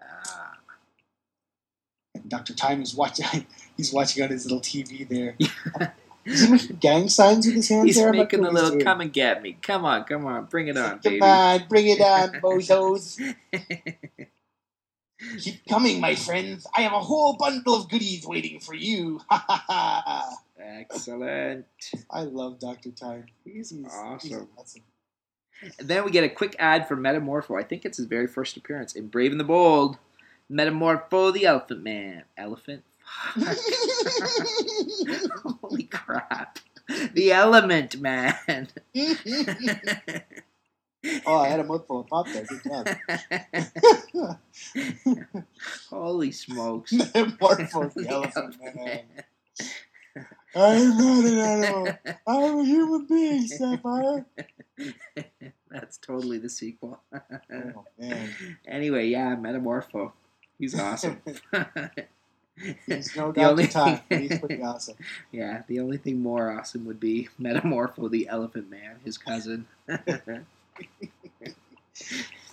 [0.02, 0.58] Ah.
[2.14, 3.46] And Doctor Tyme is watching.
[3.76, 5.94] he's watching on his little TV there.
[6.26, 8.12] Is he making gang signs with his hands He's there?
[8.12, 9.56] Making the little come and get me.
[9.62, 11.20] Come on, come on, bring it on, Come baby.
[11.22, 13.18] on, bring it on, bozos.
[15.40, 16.66] Keep coming, my friends.
[16.76, 19.20] I have a whole bundle of goodies waiting for you.
[19.30, 20.36] Ha ha ha.
[20.58, 21.66] Excellent.
[22.10, 22.90] I love Dr.
[22.90, 23.26] Tyme.
[23.44, 24.48] He's He's, he's awesome.
[24.58, 24.82] awesome.
[25.78, 27.58] And then we get a quick ad for Metamorpho.
[27.58, 29.96] I think it's his very first appearance in Brave and the Bold.
[30.50, 32.24] Metamorpho the Elephant Man.
[32.36, 32.82] Elephant?
[35.60, 36.58] Holy crap.
[37.14, 38.36] The Element Man.
[41.26, 42.44] oh, I had a mouthful of pop there.
[42.44, 42.88] Good job.
[45.90, 46.92] Holy smokes.
[46.92, 49.04] Metamorpho the elephant man.
[50.54, 51.88] I'm not an animal.
[52.26, 54.24] I'm a human being, Sapphire.
[55.70, 57.02] That's totally the sequel.
[57.12, 58.30] Oh, man.
[58.66, 60.12] anyway, yeah, Metamorpho.
[60.58, 61.20] He's awesome.
[62.86, 63.50] He's no doubt The Dr.
[63.50, 64.96] only Time, but thing- he's pretty awesome.
[65.32, 69.66] yeah, the only thing more awesome would be Metamorpho the Elephant Man, his cousin.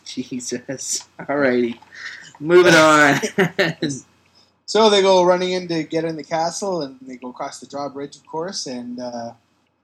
[0.05, 1.07] Jesus.
[1.19, 1.79] Alrighty.
[2.39, 3.19] Moving on.
[4.65, 7.67] So they go running in to get in the castle, and they go across the
[7.67, 8.65] drawbridge, of course.
[8.65, 9.33] And uh,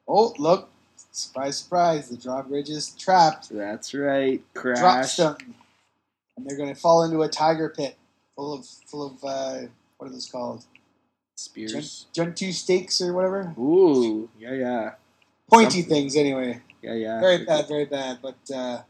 [0.07, 0.69] oh, look!
[1.11, 2.09] Surprise, surprise!
[2.09, 3.49] The drawbridge is trapped.
[3.49, 4.41] That's right.
[4.53, 5.13] Drop Crash.
[5.13, 5.37] stone,
[6.37, 7.97] and they're going to fall into a tiger pit
[8.35, 9.67] full of full of uh,
[9.99, 10.63] what are those called?
[11.35, 12.07] Spears.
[12.13, 13.53] Gentoo stakes or whatever.
[13.59, 14.29] Ooh.
[14.39, 14.91] Yeah, yeah.
[15.49, 15.89] Pointy Something.
[15.89, 16.61] things, anyway.
[16.81, 17.19] Yeah, yeah.
[17.19, 18.19] Very bad, very bad.
[18.21, 18.81] But uh,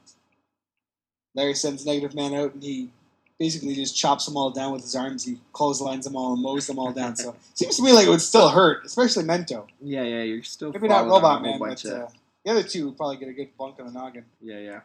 [1.35, 2.89] Larry sends Negative Man out, and he
[3.37, 5.25] basically just chops them all down with his arms.
[5.25, 7.15] He clotheslines them all and mows them all down.
[7.15, 9.67] So seems to me like it would still hurt, especially Mento.
[9.81, 10.23] Yeah, yeah.
[10.23, 12.07] You're still Maybe not Robot Man, but of- uh,
[12.45, 14.25] the other two would probably get a good bunk on the noggin.
[14.41, 14.79] yeah, yeah.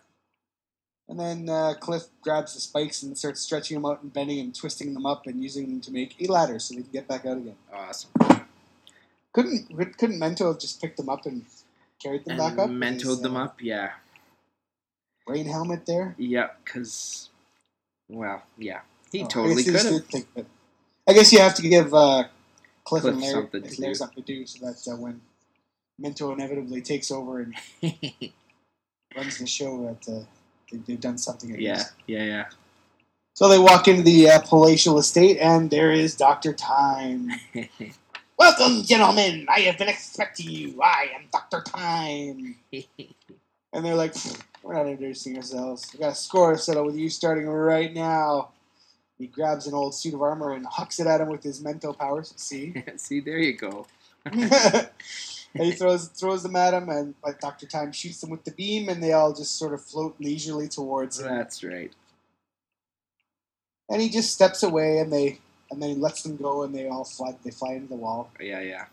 [1.08, 4.54] And then uh, Cliff grabs the spikes and starts stretching them out and bending and
[4.54, 7.26] twisting them up and using them to make a ladder so they can get back
[7.26, 7.56] out again.
[7.72, 8.10] Awesome.
[9.34, 11.44] Couldn't couldn't Mento have just picked them up and
[12.02, 12.68] carried them back up?
[12.70, 13.60] And mentoed them up.
[13.60, 13.90] Yeah.
[15.26, 16.14] Rain helmet there.
[16.18, 17.30] Yeah, because,
[18.08, 18.80] well, yeah.
[19.10, 20.46] He Oh, totally could have.
[21.08, 22.24] I guess you have to give uh,
[22.84, 23.94] Cliff, Cliff and Larry something to Larry do.
[23.94, 25.20] something to do so that uh, when
[26.00, 27.54] Mento inevitably takes over and
[29.16, 30.08] runs the show, at.
[30.12, 30.20] uh,
[30.86, 31.52] they've done something.
[31.52, 31.92] At yeah, least.
[32.06, 32.44] yeah,
[33.34, 37.30] So they walk into the uh, palatial estate, and there is Doctor Tyme.
[38.38, 39.46] Welcome, gentlemen.
[39.48, 40.82] I have been expecting you.
[40.82, 42.56] I am Doctor Tyme.
[43.74, 44.14] And they're like,
[44.62, 45.90] we're not introducing ourselves.
[45.92, 48.50] We got a score to settle with you starting right now.
[49.18, 51.92] He grabs an old suit of armor and hucks it at him with his mental
[51.92, 52.32] powers.
[52.36, 52.72] See?
[52.96, 53.86] See, there you go.
[55.54, 58.50] And he throws throws them at him, and like Doctor Tyme shoots them with the
[58.50, 61.28] beam, and they all just sort of float leisurely towards him.
[61.28, 61.92] That's right.
[63.88, 65.38] And he just steps away, and they
[65.70, 67.36] and then he lets them go, and they all fly.
[67.44, 68.86] They fly into the wall, Yeah, yeah.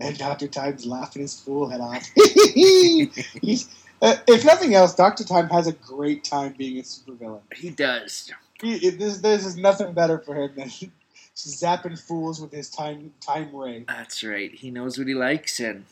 [0.00, 2.06] and Doctor Tyme's laughing his fool head off.
[2.54, 3.68] He's
[4.02, 7.40] uh, if nothing else, Doctor Tyme has a great time being a supervillain.
[7.54, 8.30] He does.
[8.60, 10.68] He, it, this, this is nothing better for him than
[11.36, 13.84] zapping fools with his time time ray.
[13.88, 14.52] That's right.
[14.54, 15.84] He knows what he likes, and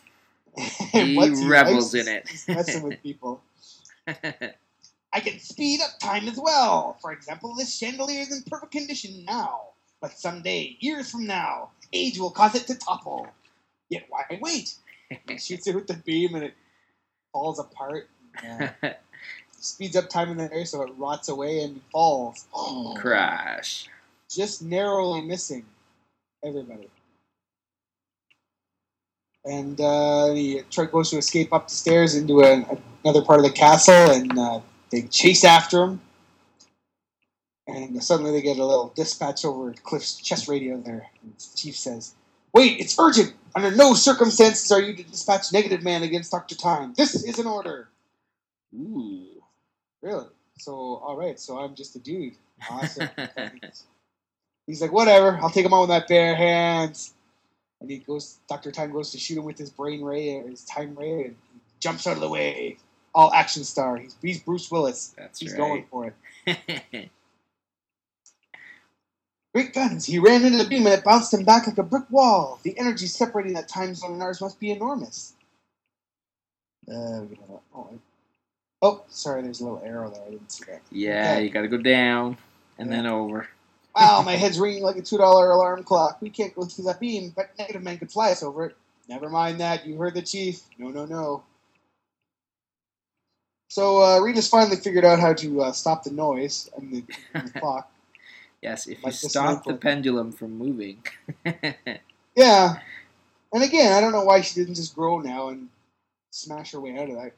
[0.92, 2.30] He revels likes in it.
[2.32, 3.42] is messing with people.
[4.06, 6.96] I can speed up time as well.
[7.00, 9.68] For example, this chandelier is in perfect condition now,
[10.00, 13.28] but someday, years from now, age will cause it to topple.
[13.90, 14.74] Yet why wait?
[15.28, 16.54] He shoots it with the beam and it
[17.32, 18.08] falls apart.
[18.42, 18.72] Yeah.
[19.60, 22.46] Speeds up time in the air so it rots away and falls.
[22.54, 23.88] Oh, Crash.
[24.30, 25.66] just narrowly missing
[26.44, 26.90] everybody.
[29.44, 32.64] And uh, he try, goes to escape up the stairs into a,
[33.04, 36.00] another part of the castle, and uh, they chase after him.
[37.66, 41.08] And suddenly they get a little dispatch over Cliff's chest radio there.
[41.22, 42.14] And the chief says,
[42.52, 43.34] Wait, it's urgent!
[43.54, 46.54] Under no circumstances are you to dispatch Negative Man against Dr.
[46.54, 46.94] Tyme.
[46.96, 47.88] This is an order.
[48.74, 49.26] Ooh.
[50.00, 50.26] Really?
[50.58, 52.34] So, alright, so I'm just a dude.
[52.70, 53.08] Awesome.
[54.68, 57.12] He's like, whatever, I'll take him on with my bare hands.
[57.82, 58.72] And he goes, Dr.
[58.72, 61.60] Tyme goes to shoot him with his brain ray, or his time ray, and he
[61.80, 62.78] jumps out of the way.
[63.14, 63.96] All action star.
[63.98, 65.14] He's, he's Bruce Willis.
[65.18, 65.58] That's He's right.
[65.58, 66.14] going for
[66.46, 67.10] it.
[69.54, 70.06] Great guns.
[70.06, 72.58] He ran into the beam and it bounced him back like a brick wall.
[72.62, 75.34] The energy separating that time zone and ours must be enormous.
[76.90, 77.22] Uh,
[77.74, 78.00] oh,
[78.82, 80.22] oh, sorry, there's a little arrow there.
[80.26, 80.82] I didn't see that.
[80.90, 81.44] yeah, Okay.
[81.44, 82.38] you got to go down
[82.78, 83.48] and then over.
[83.94, 86.18] Wow, my head's ringing like a two dollar alarm clock.
[86.20, 88.76] We can't go through that beam, but Negative Man could fly us over it.
[89.08, 89.86] Never mind that.
[89.86, 90.62] You heard the chief.
[90.78, 91.42] No, no, no.
[93.68, 97.48] So uh, Regis finally figured out how to uh, stop the noise and the, and
[97.48, 97.90] the clock.
[98.60, 101.02] Yes, if you Like this stop the pendulum from moving.
[102.34, 102.76] Yeah.
[103.52, 105.68] And again, I don't know why she didn't just grow now and
[106.30, 107.32] smash her way out of that.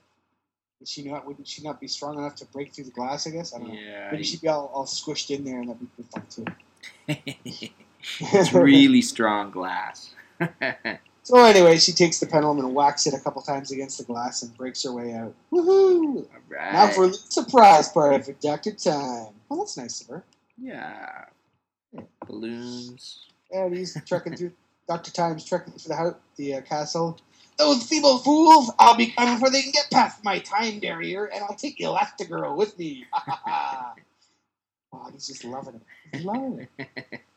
[0.85, 1.27] Would she not?
[1.27, 3.27] Wouldn't she not be strong enough to break through the glass?
[3.27, 3.75] I guess I don't know.
[3.75, 6.45] yeah, Maybe she'd be all, all squished in there, and that'd be fun too.
[8.21, 10.11] it's really strong glass.
[11.23, 14.43] So anyway, she takes the pendulum and whacks it a couple times against the glass
[14.43, 15.35] and breaks her way out.
[15.51, 16.27] Woohoo!
[16.51, 19.33] Now for the surprise part of Doctor Tyme.
[19.49, 20.25] Well, that's nice of her.
[20.61, 21.25] Yeah.
[22.27, 23.21] Balloons.
[23.51, 24.53] And he's trekking through.
[24.87, 27.19] Doctor Tyme's trekking through the house, the uh, castle.
[27.57, 28.71] Those feeble fools!
[28.79, 32.57] I'll be coming before they can get past my time barrier, and I'll take Elastigirl
[32.57, 33.07] with me.
[33.17, 33.93] oh,
[35.13, 35.83] he's just loving it.
[36.13, 37.21] He's loving it.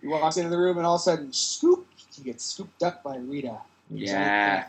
[0.00, 1.86] He walks into the room, and all of a sudden, scoop!
[2.14, 3.58] He gets scooped up by Rita.
[3.90, 4.66] Yeah.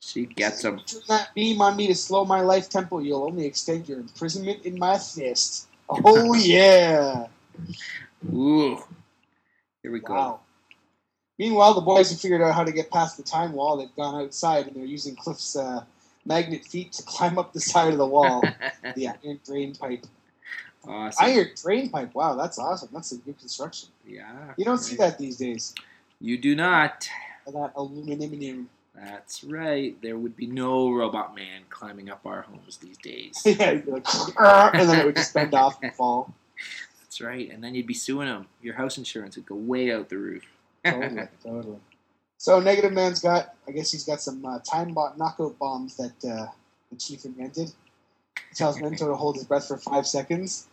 [0.00, 0.80] She gets him.
[0.86, 3.00] Turn that beam on me to slow my life tempo.
[3.00, 5.66] You'll only extend your imprisonment in my fist.
[5.90, 7.28] Oh yeah!
[8.30, 8.76] Ooh.
[9.82, 10.38] Here we go.
[11.38, 13.76] Meanwhile, the boys have figured out how to get past the time wall.
[13.76, 15.84] They've gone outside and they're using Cliff's uh,
[16.26, 18.42] magnet feet to climb up the side of the wall.
[18.96, 20.04] the iron drain pipe.
[20.86, 21.26] awesome.
[21.26, 22.14] Iron drain pipe.
[22.14, 22.88] Wow, that's awesome.
[22.92, 23.88] That's a good construction.
[24.06, 24.52] Yeah.
[24.56, 25.74] You don't see that these days.
[26.20, 27.08] You do not.
[27.46, 28.68] That aluminum.
[28.94, 30.00] That's right.
[30.02, 33.40] There would be no robot man climbing up our homes these days.
[33.44, 34.06] yeah, you'd be like,
[34.38, 36.34] and then it would just bend off and fall.
[37.00, 37.48] That's right.
[37.50, 38.46] And then you'd be suing them.
[38.60, 40.44] Your house insurance would go way out the roof.
[40.84, 41.78] Totally, totally.
[42.38, 46.14] So Negative Man's got, I guess he's got some uh, time bot knockout bombs that
[46.24, 46.46] uh,
[46.90, 47.72] the chief invented.
[48.48, 50.68] He tells Mento to hold his breath for five seconds.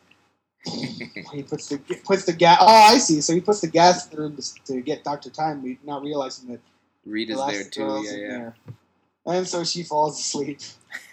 [1.33, 2.57] He puts the puts the gas.
[2.61, 3.21] Oh, I see.
[3.21, 6.01] So he puts the gas in the room to, to get Doctor Tyme, but not
[6.03, 6.59] realizing that
[7.05, 8.01] Reed is there too.
[8.03, 8.27] Yeah, yeah.
[8.27, 8.55] there.
[9.25, 10.59] And so she falls asleep.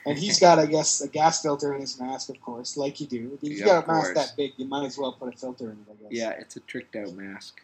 [0.05, 3.07] And he's got, I guess, a gas filter in his mask, of course, like you
[3.07, 3.33] do.
[3.35, 4.15] If you've Yeah, got a mask course.
[4.15, 6.13] that big, you might as well put a filter in it, I guess.
[6.13, 7.61] Yeah, it's a tricked out mask.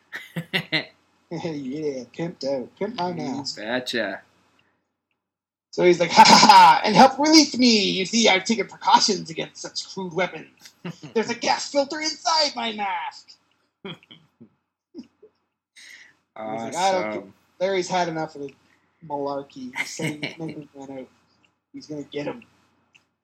[1.30, 2.74] yeah, pimped out.
[2.78, 3.56] Pimp my mask.
[3.56, 4.22] Betcha.
[5.70, 7.90] So he's like, ha ha ha, and help release me.
[7.90, 10.48] You see, I've taken precautions against such crude weapons.
[11.14, 13.36] There's a gas filter inside my mask.
[13.84, 13.96] like,
[16.36, 18.54] I don't Larry's had enough of the
[19.06, 19.76] malarkey.
[19.76, 21.08] He's sending Negative Man out.
[21.72, 22.42] He's gonna get him.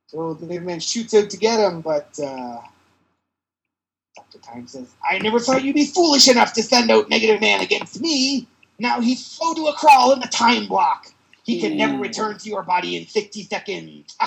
[0.06, 2.60] So the Negative Man shoots out to get him, but uh,
[4.16, 4.38] Dr.
[4.38, 8.00] Tyme says, I never thought you'd be foolish enough to send out Negative Man against
[8.00, 8.46] me.
[8.78, 11.06] Now he's slow to a crawl in the time block.
[11.44, 12.00] He can never hmm.
[12.00, 14.16] return to your body in 60 seconds.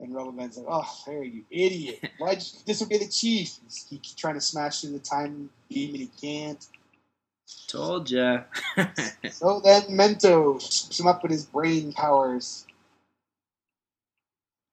[0.00, 2.00] and Rubber Man's like, oh, Larry, you idiot.
[2.18, 3.58] Why'd you disobey the chief?
[3.88, 6.64] He's, trying to smash through the time beam and he can't.
[7.66, 8.44] Told ya.
[9.30, 12.64] So then Mento him up with his brain powers.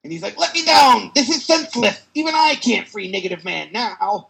[0.07, 1.11] And he's like, let me down!
[1.13, 2.01] This is senseless!
[2.13, 4.29] Even I can't free Negative Man now!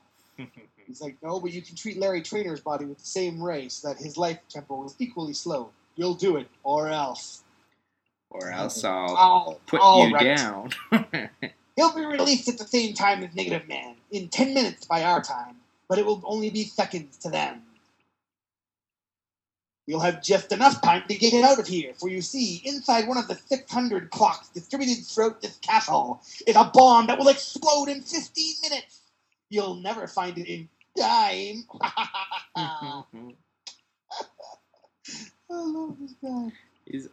[0.88, 3.90] He's like, no, but you can treat Larry Trainer's body with the same ray so
[3.90, 5.70] that his life tempo is equally slow.
[5.96, 7.44] You'll do it, or else.
[8.32, 10.36] or else I'll I'll put all you right.
[10.36, 10.72] down.
[11.76, 15.22] He'll be released at the same time as Negative Man, in 10 minutes by our
[15.22, 17.62] time, but it will only be seconds to them.
[19.88, 23.08] You'll have just enough time to get it out of here, for you see, inside
[23.08, 27.88] one of the 600 clocks distributed throughout this castle is a bomb that will explode
[27.88, 29.00] in 15 minutes.
[29.50, 30.69] You'll never find it in
[31.00, 31.65] time.
[32.56, 33.04] I
[35.52, 36.52] love this guy.
[36.86, 37.08] He's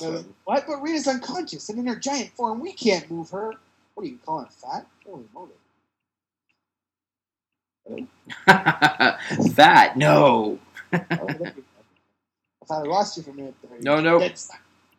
[0.00, 0.34] Now, awesome.
[0.44, 0.66] What?
[0.66, 3.52] But Rita's unconscious, and in her giant form, we can't move her.
[3.94, 4.86] What are you calling her fat?
[5.06, 5.52] Holy moly.
[8.46, 10.58] that no.
[11.18, 11.77] Oh, there you go.
[12.70, 13.78] I thought I lost you for a minute there.
[13.80, 14.18] No, no.
[14.18, 14.50] That's,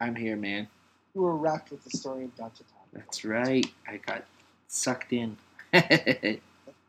[0.01, 0.67] I'm here, man.
[1.13, 2.35] you were wrapped with the story of.
[2.35, 2.51] Tom.
[2.93, 3.67] That's right.
[3.87, 4.25] I got
[4.67, 5.37] sucked in.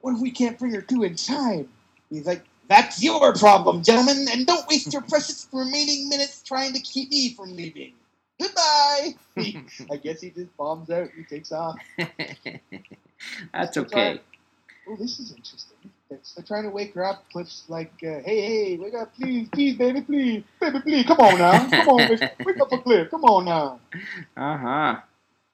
[0.01, 1.69] What if we can't bring her to in time?
[2.09, 6.81] He's like, that's your problem, gentlemen, and don't waste your precious remaining minutes trying to
[6.81, 7.93] keep me from leaving.
[8.41, 9.15] Goodbye.
[9.37, 11.11] He- I guess he just bombs out.
[11.15, 11.77] He takes off.
[13.53, 14.21] That's okay.
[14.89, 15.77] Oh, this is interesting.
[16.11, 17.25] They're, they're trying to wake her up.
[17.33, 21.39] Cliff's like, uh, hey, hey, wake up, please, please, baby, please, baby, please, come on
[21.39, 23.81] now, come on, wake, wake up a Cliff, come on now.
[24.37, 24.97] Uh huh.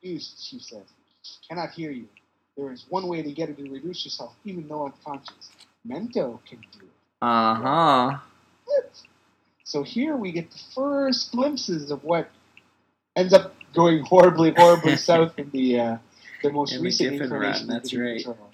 [0.03, 0.85] She says,
[1.49, 2.09] cannot hear you.
[2.57, 5.51] There is one way to get her to reduce herself, even though unconscious.
[5.89, 6.91] Mento can do it.
[7.23, 8.19] Uh huh.
[9.65, 12.31] So here we get the first glimpses of what
[13.17, 15.97] ends up going horribly, horribly south in the uh,
[16.43, 17.69] the most In the recent Giffen run, incarnation.
[17.69, 18.19] that's right.
[18.19, 18.46] Patrol.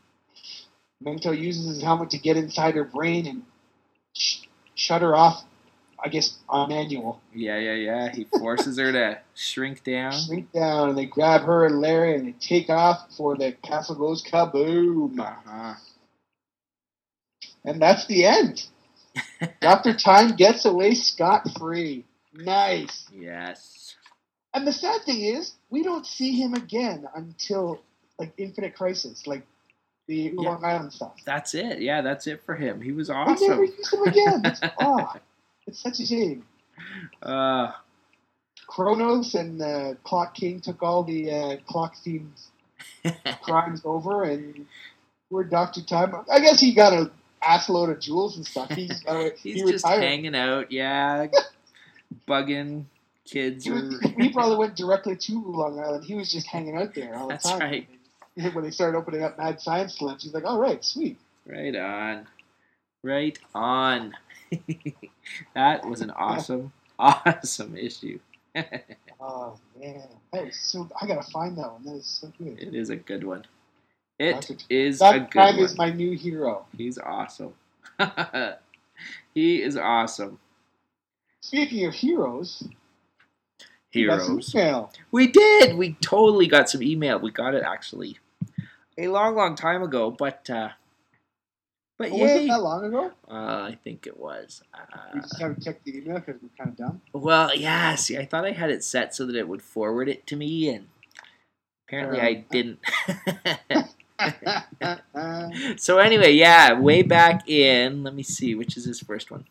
[1.05, 3.43] Mento uses his helmet to get inside her brain and
[4.15, 4.43] sh-
[4.75, 5.45] shut her off
[6.05, 7.21] I guess, on manual.
[7.33, 8.13] Yeah, yeah, yeah.
[8.13, 10.13] He forces her to shrink down.
[10.13, 13.95] Shrink down, and they grab her and Larry, and they take off before the castle
[13.95, 15.21] goes kaboom.
[15.21, 15.75] Uh-huh.
[17.65, 18.67] And that's the end.
[19.61, 19.95] Dr.
[19.95, 22.05] Tyme gets away scot free.
[22.35, 23.07] Nice.
[23.15, 23.95] Yes.
[24.53, 27.81] And the sad thing is, we don't see him again until
[28.19, 29.47] like Infinite Crisis, like
[30.09, 30.51] the Yeah.
[30.51, 31.15] Long Island stuff.
[31.25, 31.81] That's it.
[31.81, 32.81] Yeah, that's it for him.
[32.81, 33.37] He was awesome.
[33.41, 33.77] We never awesome.
[33.79, 34.43] use him again.
[34.45, 35.13] It's, oh,
[35.67, 36.45] it's such a shame.
[37.23, 37.73] Uh,
[38.67, 42.31] Chronos and uh, Clock King took all the uh, clock themed
[43.43, 44.67] crimes over, and
[45.31, 46.15] we're Doctor Tyme.
[46.31, 47.11] I guess he got a
[47.43, 48.71] ass load of jewels and stuff.
[48.71, 50.03] He's, uh, he's he just retired.
[50.03, 50.73] hanging out.
[50.73, 51.27] Yeah,
[52.29, 52.85] bugging
[53.25, 53.65] kids.
[53.65, 56.05] He, Or, he probably went directly to Long Island.
[56.05, 57.61] He was just hanging out there all the That's time.
[57.61, 57.89] right.
[58.53, 60.25] When they started opening up Mad Science labs.
[60.25, 62.27] he's like, "All right, sweet." right on.
[63.03, 64.15] Right on.
[65.55, 68.19] that was an awesome, awesome issue.
[69.21, 70.89] Oh man, that was so.
[71.01, 71.85] I gotta find that one.
[71.85, 72.59] That is so good.
[72.61, 73.45] It is a good one.
[74.19, 75.65] It Doctor- is a That good time one.
[75.65, 76.65] is my new hero.
[76.77, 77.55] He's awesome.
[79.35, 80.39] he is awesome.
[81.41, 82.82] Speaking of heroes, we got some
[83.93, 84.55] Heroes.
[84.55, 84.91] email.
[85.11, 85.77] We did.
[85.77, 87.19] We totally got some email.
[87.19, 88.19] We got it actually
[88.99, 90.11] a long, long time ago.
[90.11, 90.71] But uh,
[91.99, 93.13] but Oh, was it that long ago?
[93.31, 93.35] Uh,
[93.71, 94.63] I think it was.
[94.75, 94.81] We
[95.19, 97.01] Uh, just haven't checked the email because we're kind of dumb.
[97.13, 97.95] well, yeah.
[97.97, 100.69] See, I thought I had it set so that it would forward it to me,
[100.71, 100.89] and
[101.87, 102.79] apparently Uh, I didn't.
[105.81, 108.03] so anyway, yeah, way back in.
[108.03, 109.45] Let me see, which is his first one.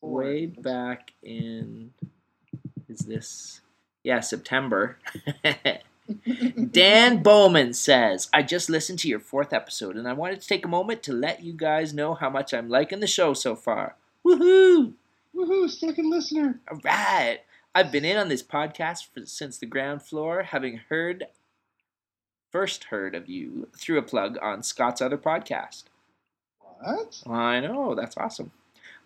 [0.00, 1.92] Way back in.
[2.88, 3.60] Is this?
[4.02, 4.98] Yeah, September.
[6.70, 10.64] Dan Bowman says, I just listened to your fourth episode and I wanted to take
[10.64, 13.96] a moment to let you guys know how much I'm liking the show so far.
[14.26, 14.94] Woohoo!
[15.36, 15.68] Woohoo!
[15.68, 16.60] Second listener.
[16.70, 17.40] All right.
[17.74, 21.26] I've been in on this podcast for, since the ground floor, having heard,
[22.50, 25.84] first heard of you through a plug on Scott's other podcast.
[26.80, 27.22] What?
[27.26, 28.52] I know, that's awesome.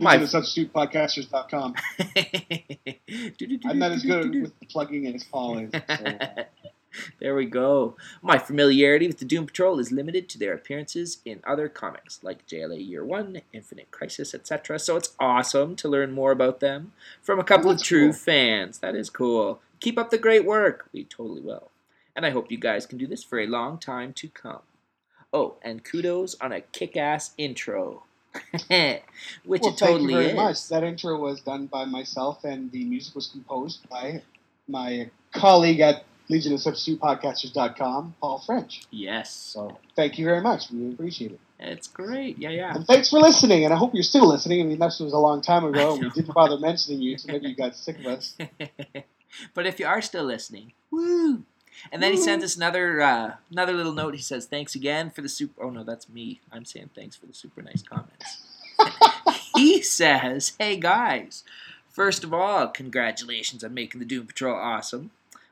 [0.03, 1.74] My My- substitutepodcasters.com.
[3.64, 5.70] I'm not as good with plugging as Paul is.
[5.72, 6.18] So.
[7.20, 7.96] there we go.
[8.20, 12.46] My familiarity with the Doom Patrol is limited to their appearances in other comics like
[12.46, 14.78] JLA Year One, Infinite Crisis, etc.
[14.78, 16.92] So it's awesome to learn more about them
[17.22, 18.18] from a couple of true cool.
[18.18, 18.78] fans.
[18.78, 19.61] That is cool.
[19.80, 20.88] Keep up the great work.
[20.92, 21.70] We totally will.
[22.16, 24.62] And I hope you guys can do this for a long time to come.
[25.32, 28.03] Oh, and kudos on a kick ass intro.
[28.52, 30.34] Which well, it thank you totally very is.
[30.34, 30.68] much.
[30.68, 34.22] That intro was done by myself, and the music was composed by
[34.68, 38.82] my colleague at Legion of Substitute Podcasters.com, Paul French.
[38.90, 39.34] Yes.
[39.34, 40.70] So thank you very much.
[40.70, 41.40] We appreciate it.
[41.58, 42.38] It's great.
[42.38, 42.74] Yeah, yeah.
[42.74, 44.60] And thanks for listening, and I hope you're still listening.
[44.60, 47.30] I mean, that was a long time ago, and We didn't bother mentioning you, so
[47.30, 48.36] maybe you got sick of us.
[49.54, 51.44] but if you are still listening, woo!
[51.90, 54.14] And then he sends us another uh, another little note.
[54.14, 56.40] He says, "Thanks again for the super." Oh no, that's me.
[56.52, 58.42] I'm saying thanks for the super nice comments.
[59.54, 61.44] he says, "Hey guys,
[61.88, 65.10] first of all, congratulations on making the Doom Patrol awesome.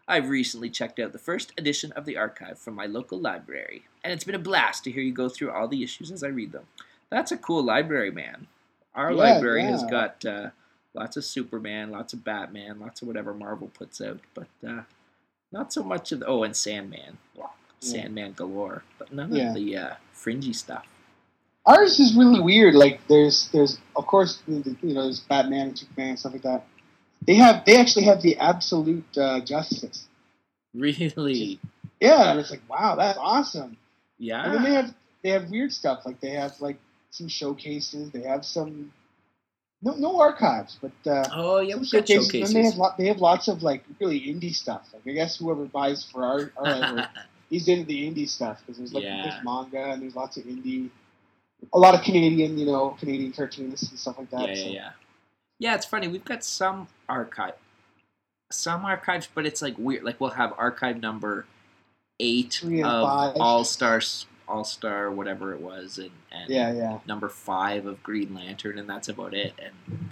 [0.09, 4.13] I've recently checked out the first edition of the archive from my local library, and
[4.13, 6.53] it's been a blast to hear you go through all the issues as I read
[6.53, 6.65] them.
[7.11, 8.47] That's a cool library, man.
[8.95, 10.51] Our Yeah, library has got uh,
[10.95, 14.83] lots of Superman, lots of Batman, lots of whatever Marvel puts out, but uh,
[15.53, 17.19] not so much of the, oh, and Sandman,
[17.81, 19.49] Sandman galore, but none Yeah.
[19.49, 20.85] of the uh, fringy stuff.
[21.67, 22.75] Ours is really weird.
[22.75, 26.67] Like, there's, there's, of course, you know, there's Batman and Superman and stuff like that.
[27.27, 30.07] They have, they actually have the absolute uh, justice.
[30.75, 31.59] Really,
[32.01, 33.77] Yeah, and it's like, wow, that's awesome.
[34.19, 34.45] yeah.
[34.45, 36.07] And then they have, they have weird stuff.
[36.07, 36.79] Like, they have like
[37.11, 38.11] some showcases.
[38.11, 38.93] They have some,
[39.83, 42.53] no, no archives, but uh, oh yeah, some we good showcases.
[42.53, 44.89] they have, lot, they have lots of like really indie stuff.
[44.93, 47.07] Like, I guess whoever buys for our, our library,
[47.49, 49.23] he's into the indie stuff because there's like Yeah.
[49.23, 50.91] there's manga and there's lots of indie,
[51.73, 54.49] a lot of Canadian, you know, Canadian cartoonists and stuff like that.
[54.49, 54.69] yeah, yeah, so.
[54.69, 54.91] yeah.
[55.59, 56.09] Yeah, it's funny.
[56.09, 57.55] We've got some archive,
[58.51, 60.05] some archives, but it's like weird.
[60.05, 61.47] Like we'll have archive number
[62.19, 63.05] eight Three of.
[63.39, 66.99] All Stars, All Star, whatever it was, and, and Yeah, yeah.
[67.07, 69.55] number five of Green Lantern, and that's about it.
[69.59, 70.11] And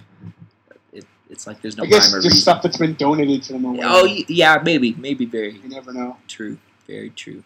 [0.93, 2.41] it, it's like there's no I guess rhyme or just reason.
[2.41, 3.65] stuff that's been donated to them.
[3.83, 6.17] Oh yeah, maybe, maybe very you never know.
[6.27, 7.43] True, very true.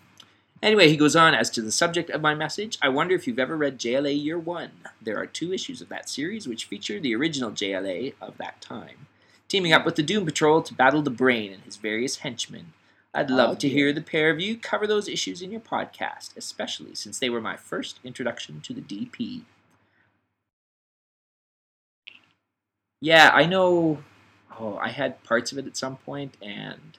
[0.61, 2.77] Anyway, he goes on as to the subject of my message.
[2.81, 4.71] I wonder if you've ever read JLA Year One.
[5.01, 9.07] There are two issues of that series which feature the original JLA of that time,
[9.49, 12.71] teaming up with the Doom Patrol to battle the Brain and his various henchmen.
[13.13, 16.35] I'd love Oh, to hear the pair of you cover those issues in your podcast,
[16.35, 19.43] especially since they were my first introduction to the DP.
[23.01, 23.99] Yeah, I know.
[24.59, 26.97] Oh, I had parts of it at some point, and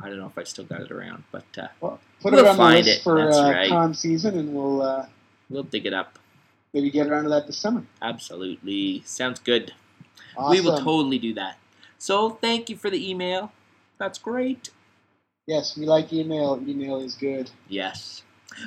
[0.00, 2.48] I don't know if I still got it around, but uh, Well, put We'll it
[2.48, 3.68] on the find list it, for that's uh, right.
[3.68, 5.06] con season, and we'll uh,
[5.50, 6.18] we'll dig it up.
[6.74, 7.84] maybe get around to that this summer.
[8.02, 9.72] Absolutely, sounds good.
[10.36, 10.50] Awesome.
[10.50, 11.58] We will totally do that.
[11.98, 13.52] So thank you for the email.
[13.98, 14.70] That's great.
[15.46, 16.60] yes, we like email.
[16.66, 17.50] Email is good.
[17.68, 18.22] Yes.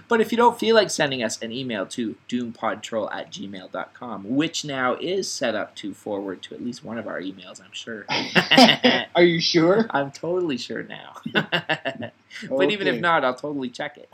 [0.07, 4.65] But if you don't feel like sending us an email to doompodtrol at gmail.com, which
[4.65, 8.05] now is set up to forward to at least one of our emails, I'm sure.
[9.15, 9.87] Are you sure?
[9.91, 11.15] I'm totally sure now.
[11.33, 14.09] but even if not, I'll totally check it.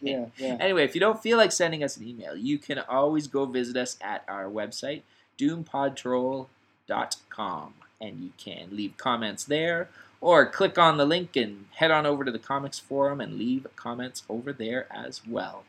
[0.00, 0.56] yeah, yeah.
[0.60, 3.76] Anyway, if you don't feel like sending us an email, you can always go visit
[3.76, 5.02] us at our website,
[5.38, 9.88] doompodtrol.com, and you can leave comments there
[10.22, 13.66] or click on the link and head on over to the comics forum and leave
[13.76, 15.64] comments over there as well.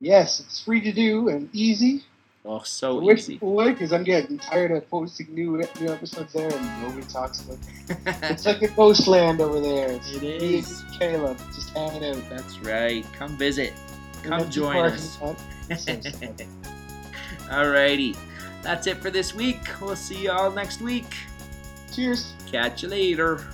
[0.00, 2.02] Yes, it's free to do and easy.
[2.44, 3.38] Oh, so Which easy.
[3.38, 7.96] because I'm getting tired of posting new new episodes there and nobody talks about it.
[8.30, 9.90] It's like a ghost land over there.
[9.92, 10.80] It's It me is.
[10.82, 12.22] and Caleb just hanging out.
[12.28, 13.04] That's right.
[13.14, 13.72] Come visit.
[14.22, 15.16] Come join us.
[17.48, 18.16] Alrighty.
[18.62, 19.58] That's it for this week.
[19.80, 21.14] We'll see you all next week.
[21.92, 22.32] Cheers.
[22.50, 23.44] Catch you later.